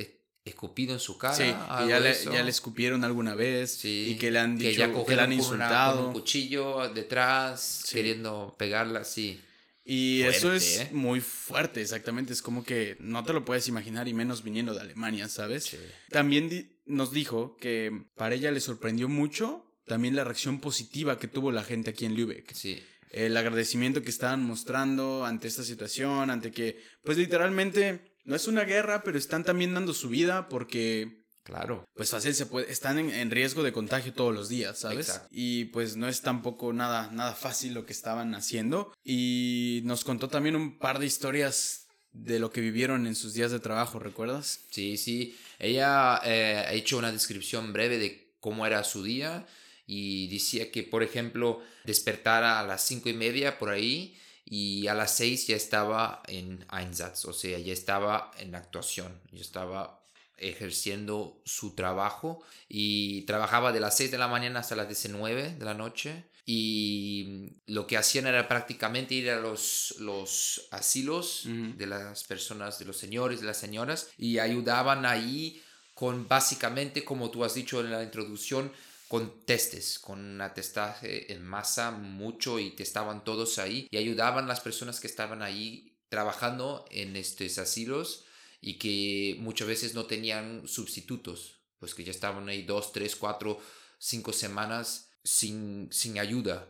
[0.44, 1.36] escupido en su cara.
[1.36, 4.78] Sí, que ya le, ya le, escupieron alguna vez y que le han dicho que,
[4.78, 6.08] ya que le han insultado.
[6.08, 9.40] un cuchillo detrás, queriendo pegarla, sí.
[9.84, 10.90] Y eso es ¿eh?
[10.92, 12.34] muy fuerte, exactamente.
[12.34, 15.76] Es como que no te lo puedes imaginar y menos viniendo de Alemania, ¿sabes?
[16.10, 21.52] También nos dijo que para ella le sorprendió mucho también la reacción positiva que tuvo
[21.52, 22.54] la gente aquí en Lübeck.
[22.54, 22.82] Sí.
[23.10, 28.64] El agradecimiento que estaban mostrando ante esta situación, ante que, pues literalmente, no es una
[28.64, 31.90] guerra, pero están también dando su vida porque Claro.
[31.96, 35.22] Pues fácil se puede, están en, riesgo de contagio todos los días, ¿sabes?
[35.32, 38.94] Y pues no es tampoco nada, nada fácil lo que estaban haciendo.
[39.04, 43.52] Y nos contó también un par de historias de lo que vivieron en sus días
[43.52, 44.62] de trabajo, ¿recuerdas?
[44.70, 45.38] Sí, sí.
[45.58, 49.48] Ella eh, ha hecho una descripción breve de cómo era su día
[49.94, 54.94] y decía que, por ejemplo, despertara a las cinco y media por ahí y a
[54.94, 60.02] las seis ya estaba en Einsatz, o sea, ya estaba en actuación, ya estaba
[60.38, 65.66] ejerciendo su trabajo y trabajaba de las 6 de la mañana hasta las 19 de
[65.66, 72.24] la noche y lo que hacían era prácticamente ir a los, los asilos de las
[72.24, 75.62] personas, de los señores, de las señoras y ayudaban ahí
[75.94, 78.72] con básicamente, como tú has dicho en la introducción,
[79.12, 84.48] con testes, con un atestaje en masa mucho y que estaban todos ahí y ayudaban
[84.48, 88.24] las personas que estaban ahí trabajando en estos asilos
[88.62, 93.60] y que muchas veces no tenían sustitutos, pues que ya estaban ahí dos, tres, cuatro,
[94.00, 96.70] cinco semanas sin, sin ayuda.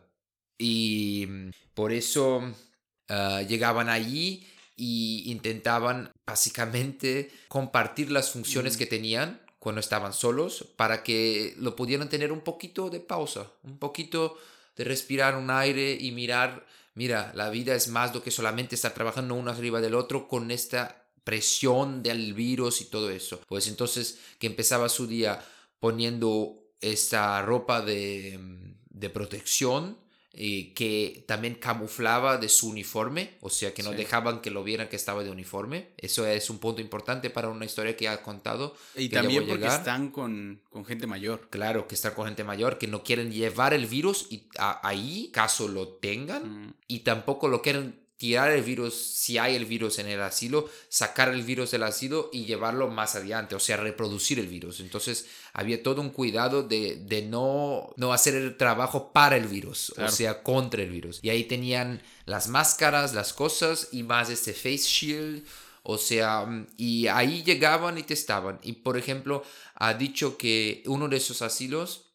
[0.57, 2.41] Y mm, por eso
[3.07, 8.79] ah, llegaban allí y intentaban básicamente compartir las funciones Mm.
[8.79, 13.77] que tenían cuando estaban solos para que lo pudieran tener un poquito de pausa, un
[13.77, 14.35] poquito
[14.75, 18.95] de respirar un aire y mirar, mira, la vida es más do que solamente estar
[18.95, 23.39] trabajando uno arriba del otro con esta presión del virus y todo eso.
[23.47, 25.45] Pues entonces que empezaba su día
[25.79, 28.39] poniendo esta ropa de,
[28.89, 29.95] de protección
[30.33, 33.97] eh, que también camuflaba de su uniforme, o sea que no Sí.
[33.97, 35.89] dejaban que lo vieran que estaba de uniforme.
[35.97, 38.75] Eso es un punto importante para una historia que ha contado.
[38.95, 39.79] Y que también porque llegar.
[39.79, 41.47] están con, con gente mayor.
[41.49, 45.29] Claro, que está con gente mayor, que no quieren llevar el virus y a- ahí,
[45.33, 46.73] caso lo tengan, Mm.
[46.87, 51.29] y tampoco lo quieren tirar el virus, si hay el virus en el asilo, sacar
[51.29, 54.79] el virus del asilo y llevarlo más adelante, o sea, reproducir el virus.
[54.79, 59.91] Entonces había todo un cuidado de, de no, no hacer el trabajo para el virus,
[59.95, 60.07] Claro.
[60.07, 61.17] o sea, contra el virus.
[61.23, 65.43] Y ahí tenían las máscaras, las cosas y más este face shield.
[65.81, 66.45] O sea,
[66.77, 68.59] y ahí llegaban y testaban.
[68.61, 69.41] Y por ejemplo,
[69.73, 72.10] ha dicho que uno de esos asilos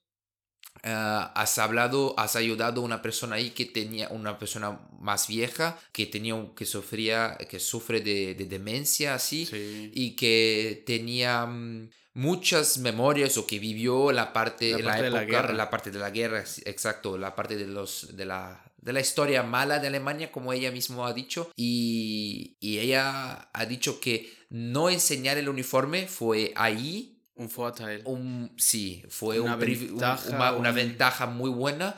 [0.87, 5.79] ah, has hablado, has ayudado a una persona ahí que tenía una persona más vieja
[5.92, 9.90] que tenía un- que sufría, que sufre de, de demencia así Sí.
[9.94, 15.11] y que tenía mm, muchas memorias o que vivió la parte, La en parte de
[15.11, 15.53] la época- guerra.
[15.55, 19.42] la parte de la guerra, exacto, la parte de los de la de la historia
[19.42, 24.88] mala de Alemania, como ella misma ha dicho, y, y ella ha dicho que no
[24.90, 28.03] enseñar el uniforme fue ahí Un Vorteil.
[28.07, 31.94] un, sí, fue Una un privi- un- ventaja, una, una un- ventaja muy buena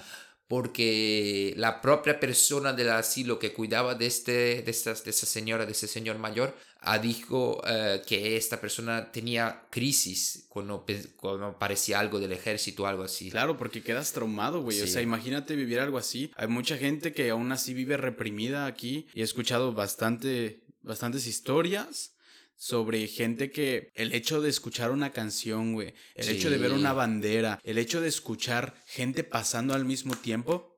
[0.48, 5.66] porque la propia persona del asilo que cuidaba de, este, de, estas, de esa señora,
[5.66, 12.00] de ese señor mayor, ha dicho eh, que esta persona tenía crisis cuando, cuando parecía
[12.00, 13.30] algo del ejército o algo así.
[13.30, 14.80] Claro, porque quedas traumado, güey.
[14.80, 14.92] O Sí.
[14.92, 16.32] sea, imagínate vivir algo así.
[16.36, 19.06] Hay mucha gente que aún así vive reprimida aquí.
[19.14, 22.12] Y he escuchado bastante, bastantes historias
[22.60, 26.92] sobre gente que el hecho de escuchar una canción, güey, el hecho de ver una
[26.92, 30.76] bandera, el hecho de escuchar gente pasando al mismo tiempo,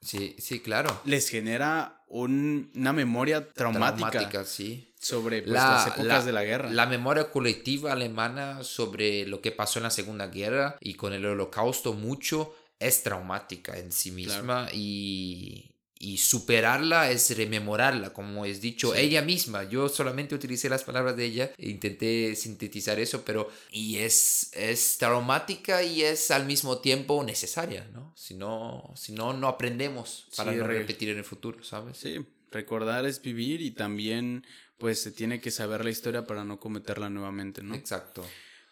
[0.00, 1.00] Sí, sí, claro.
[1.04, 4.88] les genera un- una memoria traumática, sí.
[4.98, 6.70] sobre pues, La- las épocas de la guerra.
[6.70, 11.26] La memoria colectiva alemana sobre lo que pasó en la Segunda Guerra y con el
[11.26, 15.71] holocausto mucho es traumática en sí misma y,
[16.04, 18.98] y superarla es rememorarla, como es dicho Sí.
[19.02, 19.62] ella misma.
[19.62, 24.98] Yo solamente utilicé las palabras de ella e intenté sintetizar eso, pero y es, es
[24.98, 28.12] traumática y es al mismo tiempo necesaria, ¿no?
[28.16, 31.98] Si no, si no, no aprendemos para Sí, no re- repetir en el futuro, ¿sabes?
[31.98, 32.18] Sí,
[32.50, 34.44] recordar es vivir y también
[34.78, 37.76] pues se tiene que saber la historia para no cometerla nuevamente, ¿no?
[37.76, 38.24] Exacto.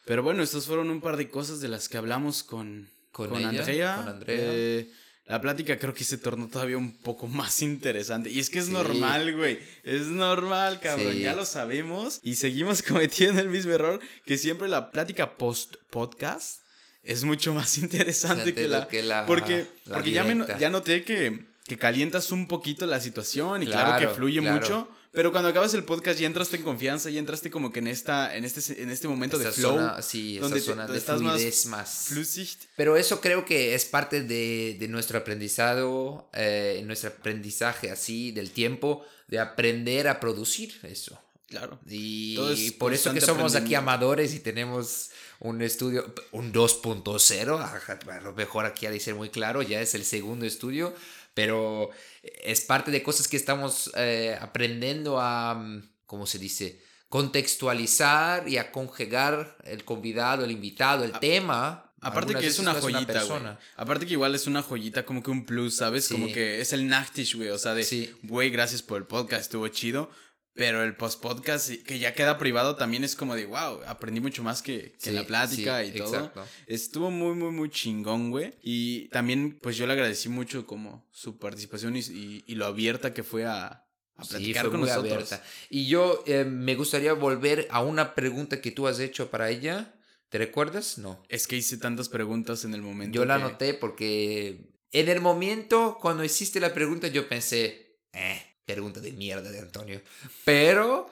[0.04, 3.38] Pero bueno, estas fueron un par de cosas de las que hablamos con, Con con,
[3.38, 3.96] ella, Andrea.
[3.98, 4.36] con Andrea.
[4.52, 4.90] Eh,
[5.30, 8.30] la plática creo que se tornó todavía un poco más interesante.
[8.30, 8.72] Y es que es Sí.
[8.72, 9.58] normal, güey.
[9.84, 11.12] Es normal, cabrón.
[11.12, 11.20] Sí.
[11.20, 12.20] Ya lo sabemos.
[12.22, 16.62] Y seguimos cometiendo el mismo error que siempre la plática post-podcast
[17.02, 21.04] es mucho más interesante que la, que la- porque, la porque ya, me ya noté
[21.04, 24.60] que, que calientas un poquito la situación y claro, Claro, que fluye claro.
[24.60, 24.88] mucho.
[25.12, 28.36] Pero cuando acabas el podcast ya entraste en confianza, ya entraste como que en esta,
[28.36, 29.72] en este, en este momento Esta de flow.
[29.76, 32.04] zona, sí, esa donde te- zona donde de estás más fluidez más.
[32.08, 32.48] flüssig.
[32.76, 38.50] Pero eso creo que es parte de, de nuestro aprendizado, eh, nuestro aprendizaje así del
[38.50, 41.20] tiempo, de aprender a producir eso.
[41.48, 41.80] Claro.
[41.88, 47.98] Y es por eso que somos aquí amadores y tenemos un estudio, un 2.0, ajá,
[48.12, 50.94] a lo mejor aquí ha de ser muy claro, ya es el segundo estudio,
[51.34, 51.90] pero
[52.22, 56.80] es parte de cosas que estamos eh, aprendiendo a, mm, ¿cómo se dice?
[57.08, 61.92] Contextualizar y a conjugar el convidado, el invitado, el tema.
[62.02, 63.42] Aparte Algunas que es una joyita, güey.
[63.76, 66.06] Aparte que igual es una joyita, como que un plus, ¿sabes?
[66.06, 66.14] Sí.
[66.14, 67.50] Como que es el Nachtisch, güey.
[67.50, 68.14] O sea, de, Sí.
[68.22, 70.10] güey, gracias por el podcast, estuvo chido.
[70.54, 74.62] Pero el post-podcast, que ya queda privado, también es como de, wow, aprendí mucho más
[74.62, 76.14] que, que la plática sí, y todo.
[76.14, 76.44] exacto.
[76.66, 78.54] Estuvo muy, muy, muy chingón, güey.
[78.62, 83.14] Y también, pues yo le agradecí mucho como su participación y, y- y lo abierta
[83.14, 83.86] que fue a,
[84.28, 85.04] platicar con nosotros.
[85.32, 85.42] abierta.
[85.70, 89.94] Y yo eh, me gustaría volver a una pregunta que tú has hecho para ella.
[90.30, 90.98] ¿Te recuerdas?
[90.98, 91.22] No.
[91.28, 93.14] Es que hice tantas preguntas en el momento.
[93.16, 98.42] Yo la que- anoté porque en el momento cuando hiciste la pregunta yo pensé, eh,
[98.72, 100.00] pregunta de mierda de Antonio.
[100.44, 101.10] Pero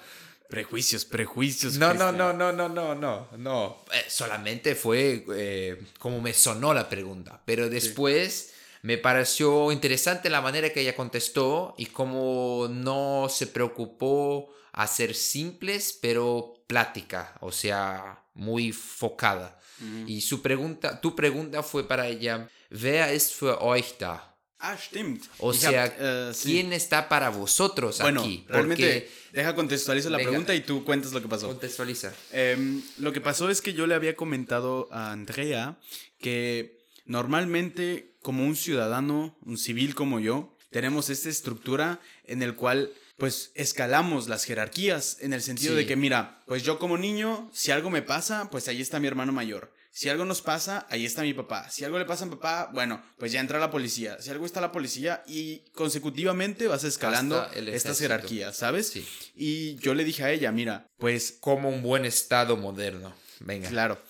[0.48, 1.74] Prejuicios, prejuicios.
[1.76, 2.16] no, no, Cristian.
[2.16, 3.84] no, no, no, no, no, no.
[3.92, 7.42] Eh, solamente fue eh, como me sonó la pregunta.
[7.44, 14.50] Pero después me pareció interesante la manera que ella contestó y cómo no se preocupó
[14.72, 19.60] a ser simples, pero plática, o sea, muy focada.
[19.80, 20.08] Ujú.
[20.08, 24.34] Y su pregunta, tu pregunta fue para ella, wer ist für euch da?
[24.60, 25.24] Ah, stimmt.
[25.38, 26.50] O Ich sea, hab, sí.
[26.52, 28.44] ¿quién está para vosotros Bueno, aquí?
[28.48, 31.46] realmente, deja contextualizo la pregunta y tú cuentas lo que Porque pasó.
[31.48, 32.12] contextualiza.
[32.32, 35.78] Em, lo que pasó es que yo le había comentado a Andrea
[36.18, 42.92] que normalmente como un ciudadano, un civil como yo, tenemos esta estructura en el cual
[43.16, 45.78] pues escalamos las jerarquías en el sentido Sí.
[45.78, 49.08] de que mira, pues yo como niño, si algo me pasa, pues ahí está mi
[49.08, 49.72] hermano mayor.
[49.98, 51.68] Si algo nos pasa, ahí está mi papá.
[51.70, 54.22] Si algo le pasa a mi papá, bueno, pues ya entra la policía.
[54.22, 58.90] Si algo está la policía y consecutivamente vas escalando estas jerarquías, ¿sabes?
[58.90, 59.04] Sí.
[59.34, 63.12] Y yo le dije a ella, mira, pues Como un buen estado moderno.
[63.40, 63.70] Venga.
[63.70, 64.00] Claro,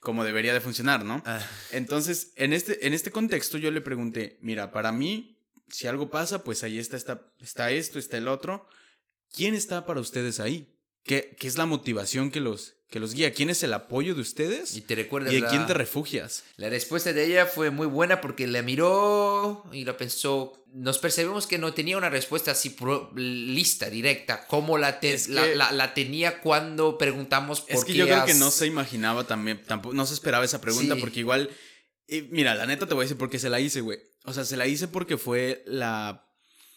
[0.00, 1.22] como debería de funcionar, ¿no?
[1.24, 1.40] Ah,
[1.70, 5.40] Entonces, en este, en este contexto yo le pregunté, mira, para mí,
[5.70, 8.68] si algo pasa, pues ahí está, está, está esto, está el otro.
[9.32, 10.78] ¿Quién está para ustedes ahí?
[11.04, 13.32] ¿Qué, qué es la motivación que los, que los guía?
[13.34, 14.74] ¿Quién es el apoyo de ustedes?
[14.76, 16.44] y te recuerdas ¿Y la, quién te refugias?
[16.56, 20.54] la respuesta de ella fue muy buena porque la miró y la pensó.
[20.72, 25.44] Nos percibimos que no tenía una respuesta así pro- lista, directa, como la, te- la,
[25.44, 28.66] que- la- la tenía cuando preguntamos por Es que qué yo creo que no se
[28.66, 31.00] imaginaba también, tampoco, no se esperaba esa pregunta Sí.
[31.00, 31.50] porque igual,
[32.06, 33.98] y mira, la neta te voy a decir por qué se la hice, güey.
[34.24, 36.26] O sea, se la hice porque fue la,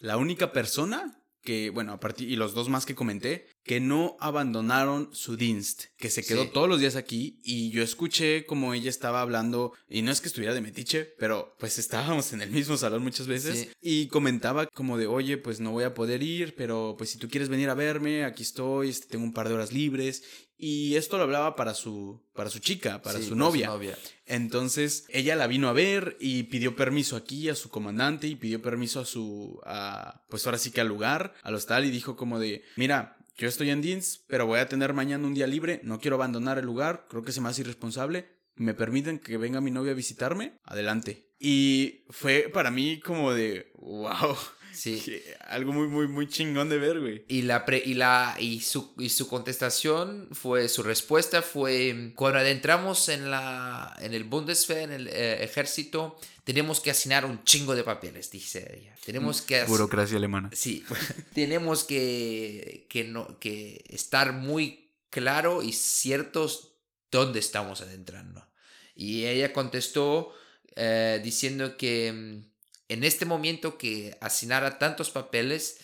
[0.00, 4.16] la única persona que, bueno, a partir, y los dos más que comenté, que no
[4.18, 6.50] abandonaron su Dienst, que se quedó Sí.
[6.52, 10.26] todos los días aquí y yo escuché como ella estaba hablando, y no es que
[10.28, 13.70] estuviera de metiche, pero pues estábamos en el mismo salón muchas veces Sí.
[13.80, 17.28] y comentaba como de, oye, pues no voy a poder ir, pero pues si tú
[17.28, 20.24] quieres venir a verme, aquí estoy, este, tengo un par de horas libres.
[20.64, 23.66] Y esto lo hablaba para su, para su chica, para Sí, su novia.
[23.66, 23.98] novia.
[24.26, 28.62] Entonces ella la vino a ver y pidió permiso aquí a su comandante y pidió
[28.62, 32.38] permiso a su, a, pues ahora sí que al lugar, al hostal y dijo como
[32.38, 36.00] de, mira, yo estoy en Deans, pero voy a tener mañana un día libre, no
[36.00, 39.70] quiero abandonar el lugar, creo que se me hace irresponsable, me permiten que venga mi
[39.70, 41.28] novia a visitarme, adelante.
[41.38, 44.36] Y fue para mí como de, wow,
[44.74, 45.22] Sí.
[45.48, 47.24] algo muy, muy, muy chingón de ver, güey.
[47.28, 52.38] Y la pre- y la y su, y su contestación fue su respuesta fue cuando
[52.38, 57.74] adentramos en la en el Bundeswehr en el eh, ejército tenemos que asignar un chingo
[57.74, 60.50] de papeles dice ella tenemos que as- Burocracia alemana.
[60.52, 60.84] sí
[61.34, 66.72] tenemos que que no que estar muy claro y ciertos
[67.10, 68.46] dónde estamos adentrando
[68.94, 70.32] y ella contestó
[70.76, 72.51] eh, diciendo que mm,
[72.88, 75.78] en este momento que asignara tantos papeles,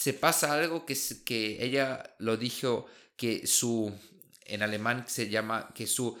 [0.00, 3.92] se pasa algo que, que ella lo dijo, que su,
[4.46, 6.18] en alemán se llama, que su,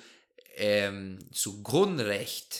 [0.56, 2.54] em, su Grundrecht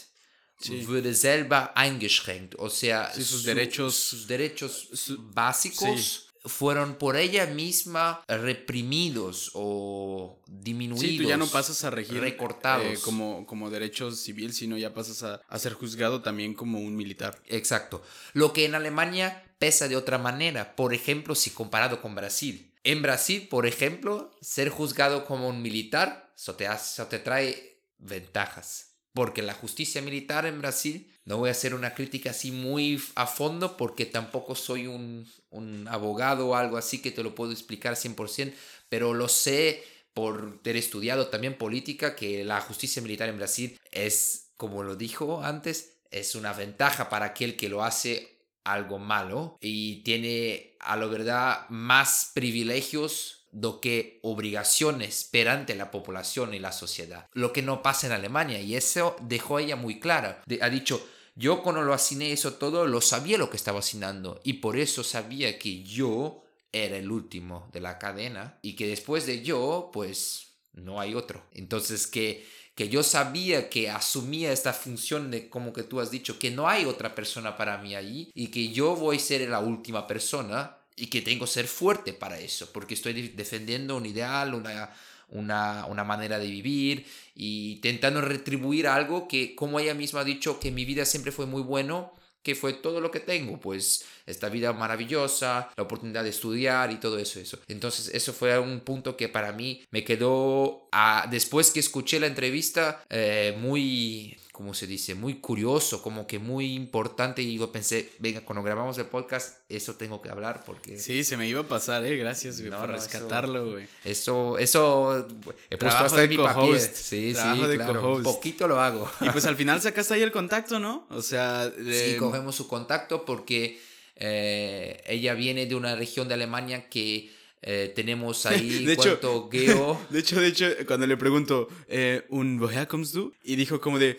[0.61, 0.85] Sí.
[0.87, 7.17] würde selber eingeschränkt, o sea, Sí, sus su- derechos- sus derechos su- básicos fueron por
[7.17, 11.01] ella misma reprimidos o disminuidos.
[11.07, 12.87] Sí, tú ya no pasas a regir recortados.
[12.87, 16.97] eh, como, como derecho civil, sino ya pasas a, a ser juzgado también como un
[16.97, 17.41] militar.
[17.47, 18.03] Exacto.
[18.33, 20.75] Lo que en Alemania pesa de otra manera.
[20.75, 22.73] Por ejemplo, si comparado con Brasil.
[22.85, 27.81] En Brasil, por ejemplo, ser juzgado como un militar, eso te, hace- eso te trae
[27.99, 28.92] ventajas.
[29.15, 33.27] Porque la justicia militar en Brasil, no voy a hacer una crítica así muy a
[33.27, 37.95] fondo porque tampoco soy un, un abogado o algo así que te lo puedo explicar
[37.95, 38.53] 100%,
[38.89, 39.85] pero lo sé
[40.15, 45.43] por haber estudiado también política que la justicia militar en Brasil es, como lo dijo
[45.43, 48.33] antes, es una ventaja para aquel que lo hace
[48.65, 56.55] algo malo y tiene a la verdad más privilegios do que obligaciones perante la población
[56.55, 57.27] y la sociedad.
[57.33, 60.43] Lo que no pasa en Alemania y eso dejó ella muy clara.
[60.47, 64.41] De- ha dicho, yo cuando lo asigné eso todo, lo sabía lo que estaba asignando
[64.45, 66.43] y por eso sabía que yo
[66.73, 71.43] era el último de la cadena y que después de yo, pues no hay otro.
[71.53, 76.39] Entonces que, que yo sabía que asumía esta función de como que tú has dicho,
[76.39, 79.61] que no hay otra persona para mí allí y que yo voy a ser la
[79.61, 84.07] última persona y que tengo que ser fuerte para eso, porque estoy de- defendiendo un
[84.07, 84.91] ideal, una,
[85.29, 90.61] una, una manera de vivir y intentando retribuir algo que, como ella misma ha dicho,
[90.61, 94.49] que mi vida siempre fue muy bueno, que fue todo lo que tengo, pues esta
[94.49, 97.59] vida maravillosa, la oportunidad de estudiar y todo eso, eso.
[97.69, 100.89] Entonces eso fue un punto que para mí me quedó,
[101.31, 105.15] después que escuché la entrevista, eh, muy, ¿cómo se dice?
[105.15, 109.95] Muy curioso, como que muy importante y yo pensé, venga, cuando grabamos el podcast, eso
[109.95, 110.99] tengo que hablar porque...
[110.99, 112.17] Sí, se me iba a pasar, eh.
[112.19, 113.87] Gracias, güey, No, por no, rescatarlo, güey.
[114.05, 115.27] Eso, eso,
[115.71, 116.81] he puesto Trabajo hasta de en mi papel.
[116.81, 118.01] Sí, Trabajo sí, de claro.
[118.03, 118.25] co-host.
[118.25, 119.11] Poquito lo hago.
[119.23, 121.07] Y pues al final sacaste ahí el contacto, ¿no?
[121.11, 123.81] O sea, de- Sí, cogemos su contacto porque
[124.17, 127.31] eh, ella viene de una región de Alemania que
[127.63, 130.07] eh, tenemos ahí De hecho- cuanto geo.
[130.11, 133.33] De hecho, de hecho, cuando le pregunto, eh, ¿un woher kommst du?
[133.43, 134.17] Y dijo como de,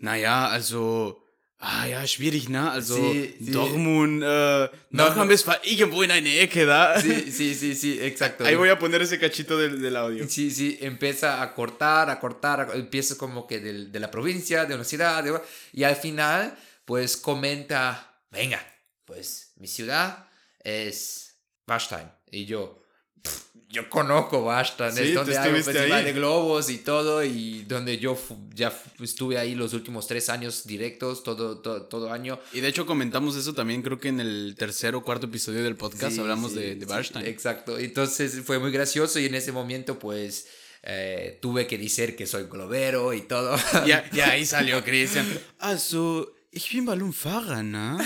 [0.00, 1.24] naja, also,
[1.60, 2.58] Ah ja, schwierig, ne?
[2.58, 7.00] Also Sie- sie- Dortmund, äh, Nordrhein-Westfalen, irgendwo in eine Ecke da.
[7.02, 8.44] Sí, sí, sí, sí, exacto.
[8.44, 10.24] Ahí voy a poner ese cachito del, del audio.
[10.28, 14.66] Sí, sí, empieza a cortar, a cortar, a- empieza como que del- de la provincia,
[14.66, 15.40] de una ciudad, de-
[15.72, 18.64] y al final, pues comenta, venga,
[19.04, 20.28] pues mi ciudad
[20.62, 22.06] es Bastard.
[22.30, 22.82] Y yo,
[23.22, 26.04] "Pff, yo conozco Bastard, Sí, es donde hay un festival ahí.
[26.06, 28.16] de globos y todo, y donde yo
[28.54, 32.40] ya estuve ahí los últimos tres años directos, todo, todo, todo año.
[32.54, 35.76] Y de hecho comentamos eso también, creo que en el tercer o cuarto episodio del
[35.76, 37.78] podcast Sí, hablamos sí, de, de exacto.
[37.78, 40.46] Entonces fue muy gracioso y en ese momento pues
[40.82, 43.58] eh, tuve que decir que soy globero y todo.
[43.58, 45.26] Ja, ja, ahí salió Christian.
[45.58, 47.98] Also, ich bin Ballonfahrer, ne?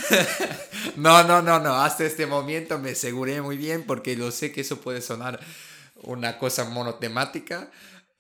[0.96, 1.74] no, no, no, no.
[1.74, 5.40] Hasta este momento me aseguré muy bien porque lo sé que eso puede sonar
[6.02, 7.70] una cosa monotemática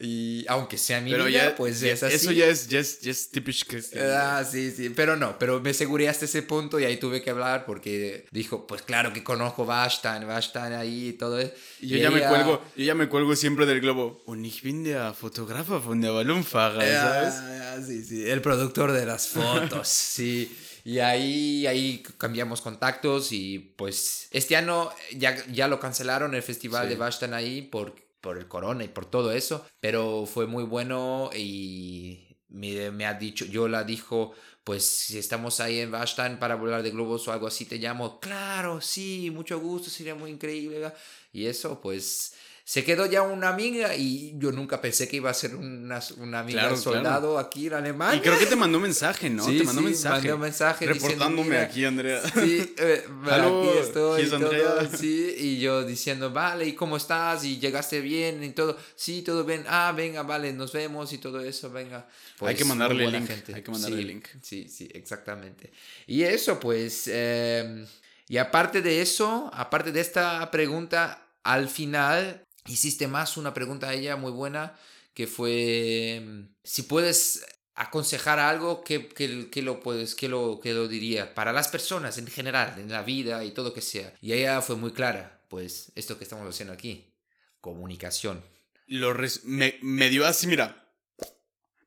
[0.04, 2.14] y aunque sea mi Pero vida, ya, pues ya- es así.
[2.16, 3.76] eso ya es, ya es, ya es típico.
[4.00, 7.30] Ah, sí, sí, pero no, pero me aseguré hasta ese punto y ahí tuve que
[7.30, 11.52] hablar porque dijo, pues claro que conozco Bastard, Bastard ahí y todo eso.
[11.80, 14.22] Y yo ya me cuelgo, yo ya me cuelgo siempre del globo.
[14.26, 17.34] Und ich bin der Fotografer von der Ballonfahrer, ¿sabes?
[17.36, 20.50] Ah, ah, sí, sí, el productor de las fotos, sí.
[20.84, 26.84] Y ahí, ahí cambiamos contactos y pues este año ya, ya lo cancelaron el festival
[26.84, 26.88] Sí.
[26.90, 31.28] de Bastard ahí por, por el corona y por todo eso, pero fue muy bueno
[31.36, 34.32] y me, ha dicho, yo la dijo,
[34.64, 38.20] pues si estamos ahí en Bastard para volar de globos o algo así, te llamo,
[38.20, 40.92] claro, sí, mucho gusto, sería muy increíble.
[41.32, 42.34] Y eso, pues
[42.72, 46.38] se quedó ya una amiga y yo nunca pensé que iba a ser una, una
[46.38, 48.16] amiga Claro, soldado aquí en Alemania.
[48.16, 49.44] Y creo que te mandó mensaje, ¿no?
[49.44, 50.28] Sí, te mandó sí, mensaje.
[50.28, 52.22] mandó mensaje diciendo, Reportándome "Mira, aquí, Andrea.
[52.32, 54.22] Sí, eh, aquí estoy.
[54.22, 57.44] y todo, sí, y yo diciendo, vale, ¿y cómo estás?
[57.44, 58.42] ¿Y llegaste bien?
[58.42, 59.66] Y todo, sí, todo bien.
[59.68, 62.08] Ah, venga, vale, nos vemos y todo eso, venga.
[62.40, 63.54] Hay que Pues, mandarle buena link, gente.
[63.54, 64.26] hay que mandarle Sí, link.
[64.40, 65.70] Sí, sí, exactamente.
[66.06, 67.84] Y eso, pues, eh,
[68.28, 73.94] y aparte de eso, aparte de esta pregunta, al final hiciste más una pregunta a
[73.94, 74.78] ella muy buena,
[75.14, 77.44] que fue, mm, si puedes
[77.74, 81.34] aconsejar algo, ¿qué, qué- qué lo puedes, qué lo, qué lo diría?
[81.34, 84.14] Para las personas en general, en la vida y todo que sea.
[84.20, 87.12] Y ella fue muy clara, pues, esto que estamos haciendo aquí,
[87.60, 88.42] comunicación.
[88.86, 90.88] Lo res- me, me dio así, mira.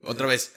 [0.01, 0.53] Otra vez.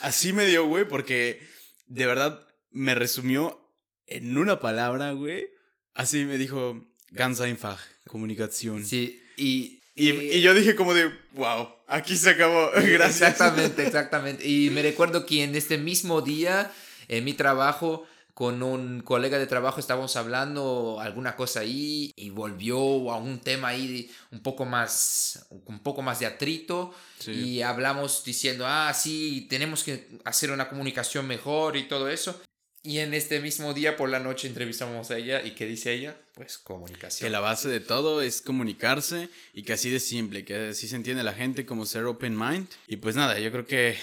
[0.00, 1.40] Así me dio, güey, porque
[1.86, 3.72] de verdad me resumió
[4.06, 5.48] en una palabra, güey.
[5.94, 7.78] Así me dijo, ganz einfach,
[8.08, 8.84] comunicación.
[8.84, 9.80] Sí, y...
[9.98, 12.70] Y, y yo dije como de, wow, aquí se acabó.
[12.74, 13.30] Gracias.
[13.30, 14.46] Exactamente, exactamente.
[14.46, 16.70] Y me recuerdo que en este mismo día,
[17.08, 22.76] en mi trabajo, con un colega de trabajo estábamos hablando alguna cosa ahí y volvió
[23.10, 27.30] a un tema ahí un poco más, un poco más de atrito Sí.
[27.32, 32.38] y hablamos diciendo, ah, sí, tenemos que hacer una comunicación mejor y todo eso.
[32.86, 36.16] Y en este mismo día por la noche entrevistamos a ella y ¿qué dice ella?
[36.34, 37.26] Pues comunicación.
[37.26, 40.94] Que la base de todo es comunicarse y que así de simple, que así se
[40.94, 42.68] entiende la gente como ser open mind.
[42.86, 43.96] Y pues nada, yo creo que,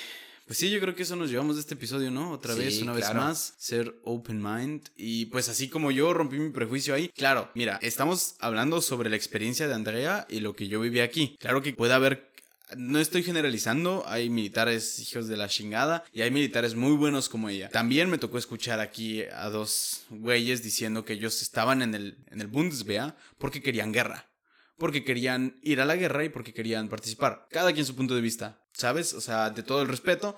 [0.46, 2.32] pues sí, yo creo que eso nos llevamos de este episodio, ¿no?
[2.32, 4.90] Otra Sí, vez, una vez más, ser open mind.
[4.98, 9.16] Y pues así como yo rompí mi prejuicio ahí, claro, mira, estamos hablando sobre la
[9.16, 11.38] experiencia de Andrea y lo que yo viví aquí.
[11.40, 12.33] Claro que puede haber
[12.76, 17.50] no estoy generalizando, hay militares hijos de la chingada y hay militares muy buenos como
[17.50, 17.70] ella.
[17.70, 22.42] También me tocó escuchar aquí a dos güeyes diciendo que ellos estaban en el, en
[22.42, 24.30] el Bundeswehr porque querían guerra.
[24.78, 27.48] Porque querían ir a la guerra y porque querían participar.
[27.52, 29.14] Cada quien su punto de vista, ¿sabes?
[29.14, 30.36] O sea, de todo el respeto.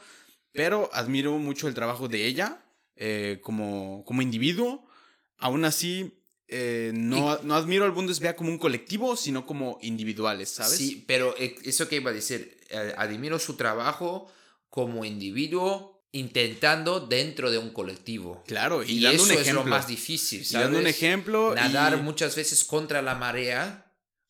[0.51, 2.65] Pero admiro mucho el trabajo de ella
[2.95, 4.88] eh, como, como individuo.
[5.38, 10.78] Aún así, eh, no, no admiro al Bundeswehr como un colectivo, sino como individuales, ¿sabes?
[10.78, 14.32] Sí, pero eh, eso que iba a decir, eh, admiro su trabajo
[14.70, 18.43] como individuo intentando dentro de un colectivo.
[18.48, 19.50] Claro, y, Y, dando eso un ejemplo.
[19.62, 20.66] es lo más difícil, Y ¿sabes?
[20.68, 21.54] dando un ejemplo.
[21.56, 23.82] Nadar y- muchas veces contra la marea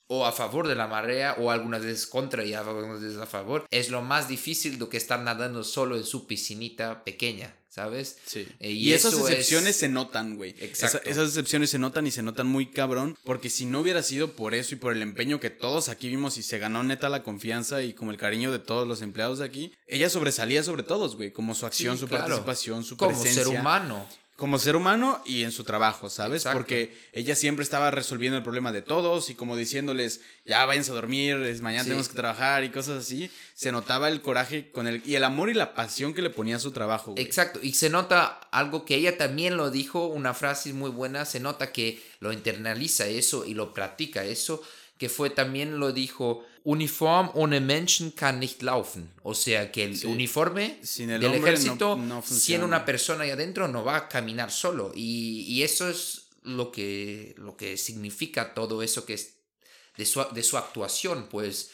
[0.08, 3.66] o a favor de la marea o algunas veces contra y algunas veces a favor.
[3.72, 8.16] Es lo más difícil do que estar nadando solo en su piscinita pequeña, ¿sabes?
[8.26, 8.48] Sí.
[8.62, 10.56] Eh, y, esas eso excepciones es- se notan, güey.
[10.60, 11.00] Exacto.
[11.00, 13.18] Esa- esas excepciones se notan y se notan muy cabrón.
[13.26, 16.38] Porque si no hubiera sido por eso y por el empeño que todos aquí vimos
[16.38, 19.46] y se ganó neta la confianza y como el cariño de todos los empleados de
[19.46, 21.32] aquí, ella sobresalía sobre todos, güey.
[21.34, 22.24] Como su acción, Sí, su claro.
[22.24, 23.44] participación, su Como presencia.
[23.44, 24.08] ser humano.
[24.36, 26.42] Como ser humano y en su trabajo, ¿sabes?
[26.42, 26.58] Exacto.
[26.60, 30.96] Porque ella siempre estaba resolviendo el problema de todos y como diciéndoles, ya váyanse a
[30.96, 31.90] dormir, es mañana Sí.
[31.90, 33.32] tenemos que trabajar y cosas así.
[33.54, 36.58] Se notaba el coraje con el, y el amor y la pasión que le ponía
[36.58, 37.24] a su trabajo, güey.
[37.24, 41.40] Exacto, y se nota algo que ella también lo dijo, una frase muy buena, se
[41.40, 44.62] nota que lo internaliza eso y lo practica eso,
[44.98, 49.12] que fue también lo dijo, Uniform ohne Menschen kann nicht laufen.
[49.24, 50.08] O sea que el Sí.
[50.08, 52.66] uniforme Sin el del no- ejército, no sin funciona.
[52.66, 54.92] una persona ahí adentro, no va a caminar solo.
[54.96, 59.36] Y, y eso es lo que, lo que significa todo eso que es
[59.96, 61.28] de su, de su actuación.
[61.30, 61.70] Pues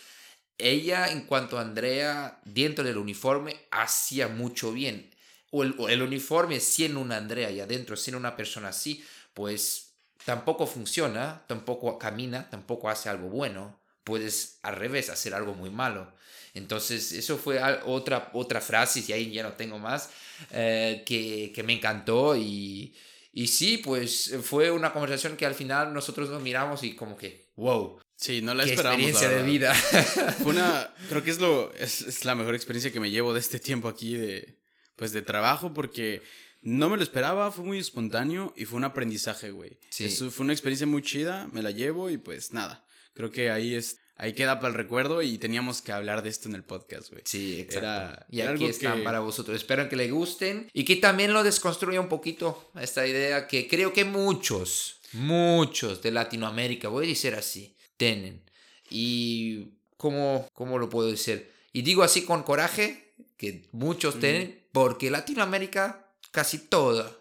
[0.58, 5.10] ella, en cuanto a Andrea, dentro del uniforme, hacía mucho bien.
[5.52, 9.94] O el, o el uniforme, siendo una Andrea y adentro, siendo una persona así, pues
[10.26, 13.80] tampoco funciona, tampoco camina, tampoco hace algo bueno.
[14.04, 16.12] Puedes al revés hacer algo muy malo.
[16.54, 20.10] Entonces, eso fue otra, otra frase, y ahí ya no tengo más,
[20.52, 22.36] eh, que, que me encantó.
[22.36, 22.94] Y,
[23.32, 27.46] y sí, pues fue una conversación que al final nosotros nos miramos y como que,
[27.56, 29.04] wow, Sí, no la qué esperábamos.
[29.04, 29.74] la experiencia de vida.
[30.44, 33.40] Fue una, creo que es lo, es, es la mejor experiencia que me llevo de
[33.40, 34.60] este tiempo aquí de,
[34.96, 36.22] pues de trabajo porque
[36.62, 39.80] no me lo esperaba, fue muy espontáneo y fue un aprendizaje, güey.
[39.90, 40.06] Sí.
[40.06, 42.86] Eso fue una experiencia muy chida, me la llevo y pues nada,
[43.22, 46.50] creo que ahí es, ahí queda para el recuerdo y teníamos que hablar de esto
[46.50, 47.22] en el podcast, güey.
[47.26, 47.88] Sí, exacto.
[47.88, 49.56] Era- y era aquí están que- para vosotros.
[49.56, 53.94] Espero que les gusten y que también lo desconstruya un poquito esta idea que creo
[53.94, 58.44] que muchos, muchos de Latinoamérica, voy a decir así, tienen.
[58.90, 61.52] Y ¿cómo, cómo lo puedo decir?
[61.74, 67.18] Y digo así con coraje, que muchos tienen, porque Latinoamérica casi toda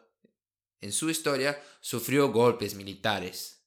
[0.80, 3.60] en su historia sufrió golpes militares.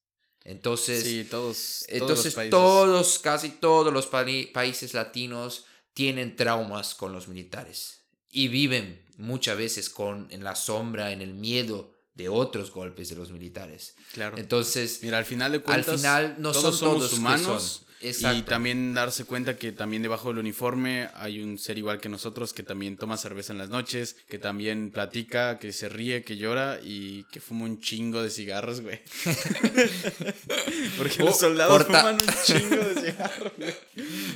[0.46, 7.14] Entonces, Sí, todos, todos entonces los todos, casi todos los países latinos tienen traumas con
[7.14, 12.72] los militares y viven muchas veces con en la sombra, en el miedo de otros
[12.72, 13.96] golpes de los militares.
[14.12, 14.38] Claro.
[14.38, 17.86] Entonces, Mira, al final de al final no todos son somos todos humanos.
[18.04, 18.38] Exacto.
[18.38, 22.54] Y también darse cuenta que también debajo del uniforme hay un ser igual que nosotros
[22.54, 26.80] que también toma cerveza en las noches, que también platica, que se ríe, que llora
[26.84, 28.99] y que fuma un chingo de cigarros, güey.
[30.97, 31.99] Porque Oh, los soldados corta.
[31.99, 33.74] fuman un chingo de cigarros, güey.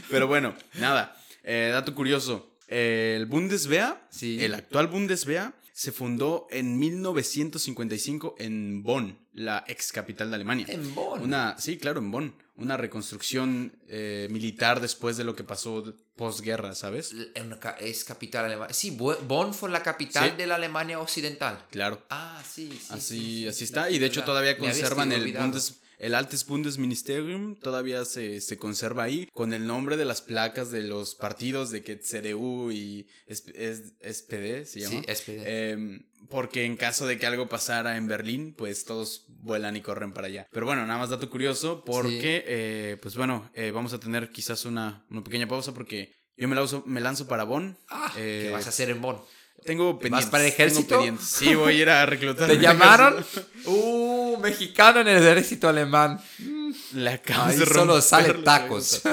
[0.09, 1.15] Pero bueno, nada.
[1.43, 2.53] eh, dato curioso.
[2.69, 4.43] eh, el Bundeswehr, Sí.
[4.43, 10.65] el actual Bundeswehr, se fundó en 1955 en Bonn, la ex capital de Alemania.
[10.67, 11.21] En Bonn.
[11.21, 12.33] Una, sí, claro, en Bonn.
[12.55, 17.13] Una reconstrucción eh, militar después de lo que pasó posguerra, ¿sabes?
[17.79, 18.73] Es capital alemana.
[18.73, 20.35] Sí, Bonn fue la capital Sí.
[20.37, 21.63] de la Alemania occidental.
[21.69, 22.01] Claro.
[22.09, 22.87] Ah, sí, sí.
[22.89, 23.91] Así, sí, sí, así sí, está.
[23.91, 25.31] Y de hecho todavía conservan el.
[25.37, 30.71] Bundes, el Altes Bundesministerium, todavía se, se conserva ahí, con el nombre de las placas
[30.71, 35.01] de los partidos de que CDU y es, es- SPD, se llama.
[35.01, 35.71] Sí, SPD.
[35.71, 40.11] Em, porque en caso de que algo pasara en Berlín, pues todos vuelan y corren
[40.13, 40.47] para allá.
[40.51, 44.65] Pero bueno, nada más dato curioso, porque, eh, pues bueno, eh, vamos a tener quizás
[44.65, 47.77] una, una pequeña pausa porque yo me lanzo, me lanzo para Bonn.
[47.89, 49.17] Ah, Eh, ¿Qué vas a hacer en Bonn?
[49.65, 50.29] Tengo pendientes.
[50.29, 51.01] para el ejército?
[51.19, 52.47] Sí, voy a ir a reclutar.
[52.47, 53.13] ¿Te llamaron?
[53.19, 53.47] ejército.
[54.27, 56.19] Uh, mexicano en el ejército alemán.
[56.93, 59.01] Le acabas Ahí solo sale tacos.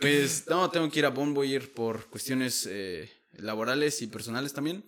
[0.00, 4.06] Pues no, tengo que ir a Bonn, voy a ir por cuestiones eh, laborales y
[4.06, 4.84] personales también.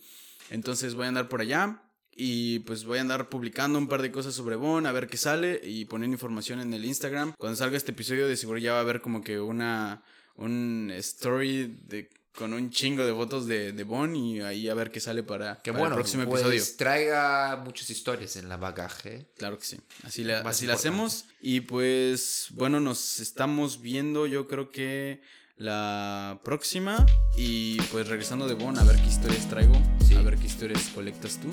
[0.51, 1.83] Entonces voy a andar por allá
[2.15, 5.17] y pues voy a andar publicando un par de cosas sobre Bonn, a ver qué
[5.17, 7.33] sale y poner información en el Instagram.
[7.39, 10.03] Cuando salga este episodio de seguro ya va a haber como que una
[10.37, 14.91] un story de con un chingo de fotos de, de Bonn y ahí a ver
[14.91, 16.77] qué sale para, para bueno, el próximo pues, episodio.
[16.77, 19.27] traiga muchas historias en la bagaje.
[19.37, 19.79] Claro que sí.
[20.05, 21.27] Así la, así la hacemos.
[21.41, 25.21] Y pues, bueno, nos estamos viendo yo creo que
[25.57, 27.05] la próxima.
[27.37, 29.75] Y pues regresando de Bonn, a ver qué historias traigo.
[30.07, 30.15] Sí.
[30.15, 31.49] A ver qué historias colectas tú.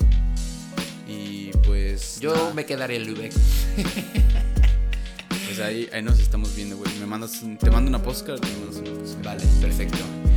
[1.06, 2.20] Y pues...
[2.20, 3.32] Yo me quedaré en Lübeck.
[5.46, 6.92] Pues ahí, ahí nos estamos viendo, güey.
[6.98, 8.40] Me mandas, te mando una postcard.
[8.42, 9.24] me mandas una postcard.
[9.24, 10.27] Vale, perfecto.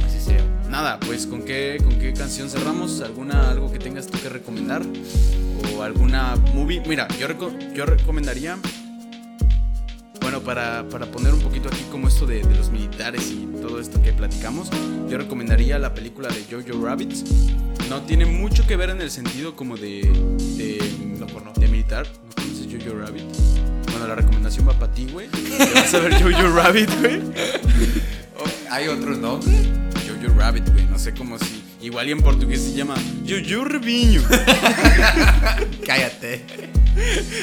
[0.70, 3.02] Nada, pues ¿con qué, con qué canción cerramos?
[3.02, 4.82] ¿Alguna, algo que tengas tú que recomendar?
[5.76, 6.82] ¿O alguna movie?
[6.88, 8.58] Mira, yo, reco- yo recomendaría,
[10.22, 13.80] bueno, para, para poner un poquito aquí como esto de, de los militares y todo
[13.82, 14.70] esto que platicamos,
[15.10, 17.14] yo recomendaría la película de Jojo Rabbit.
[17.90, 20.02] No tiene mucho que ver en el sentido como de,
[20.58, 20.80] de,
[21.34, 21.60] conozco.
[21.60, 22.08] de militar.
[22.24, 23.24] ¿No conoces Jojo Rabbit?
[23.92, 25.28] Bueno, la recomendación va para ti, güey.
[25.76, 27.22] Vas a ver Jojo Rabbit, güey.
[28.70, 29.52] ¿Hay otro nombre?
[30.22, 30.86] Jojo Rabbit, güey.
[30.86, 31.64] No sé cómo si.
[31.82, 32.96] Igual y en portugués se llama
[33.28, 34.22] Jojo Reviño.
[35.86, 36.46] Cállate.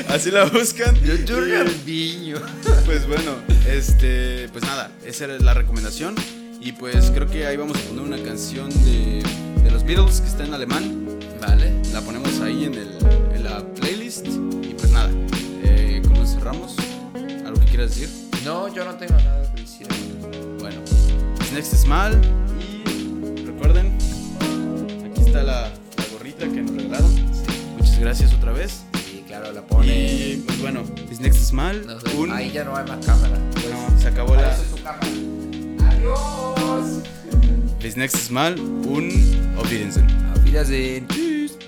[0.09, 0.95] Así la buscan.
[1.03, 2.37] Yo Y, viño.
[2.85, 3.33] Pues bueno,
[3.67, 4.49] este.
[4.51, 6.15] Pues nada, esa era la recomendación.
[6.61, 9.23] Y pues creo que ahí vamos a poner una canción de,
[9.63, 11.07] de los Beatles que está en alemán.
[11.41, 11.73] Vale.
[11.93, 12.99] La ponemos ahí en, el,
[13.35, 14.27] en la playlist.
[14.27, 15.11] Y pues nada,
[15.63, 16.75] eh, ¿cómo cerramos?
[17.47, 18.09] ¿Algo que quieras decir?
[18.45, 19.87] No, yo no tengo nada que decir.
[20.59, 20.81] Bueno,
[21.37, 22.21] pues Next is Mal.
[22.58, 22.58] Y
[23.59, 23.93] recuerden,
[25.11, 25.63] aquí está la,
[25.97, 27.11] la gorrita que nos regalaron.
[27.11, 27.25] Sí.
[27.77, 28.85] Muchas gracias otra vez.
[29.05, 29.51] Sí, claro.
[29.53, 29.87] La pone.
[29.87, 31.85] Y pues bueno, bis nächstes Mal.
[31.87, 33.37] No sé, un, Ahí ya no hay más cámara.
[33.39, 34.55] no, se acabó la.
[34.57, 35.07] Su cámara.
[35.91, 37.03] Adiós.
[37.83, 39.13] Bis nächstes Mal und
[39.57, 40.07] auf Wiedersehen.
[40.33, 41.09] Auf Wiedersehen.
[41.09, 41.59] Tschüss.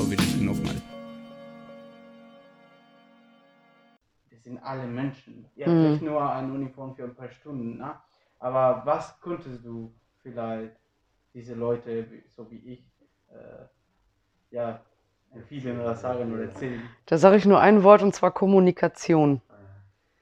[0.00, 0.74] Auf Wiedersehen nochmal.
[4.30, 5.46] Wir sind alle Menschen.
[5.56, 5.90] Ihr habt Mhm.
[5.92, 7.94] nicht nur eine Uniform für ein paar Stunden, ne?
[8.38, 9.92] Aber was könntest du
[10.22, 10.72] vielleicht
[11.34, 12.06] diese Leute,
[12.36, 12.84] so wie ich,
[13.30, 13.64] äh,
[14.50, 14.80] ja,
[15.34, 16.82] empfehlen oder sagen oder erzählen?
[17.06, 19.40] Da sage ich nur ein Wort und zwar Kommunikation.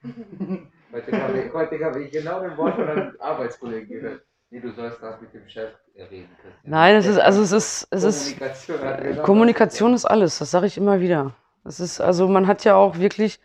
[0.93, 4.23] Heute habe ich, heute habe ich genau den Wort von einem Arbeitskollegen gehört.
[4.49, 6.69] Nee, du sollst das mit dem Chef reden, Christian.
[6.69, 10.05] Nein, es ist, also es ist, es ist, Kommunikation, hat er genau Kommunikation das ist
[10.05, 11.33] alles, das sage ich immer wieder.
[11.63, 13.39] Es ist, also man hat ja auch wirklich,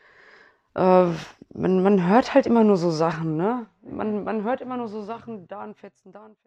[0.74, 1.06] äh,
[1.54, 3.66] man, man hört halt immer nur so Sachen, ne?
[3.82, 6.42] Man, man hört immer nur so Sachen, da ein Fetzen, da ein Fetzen.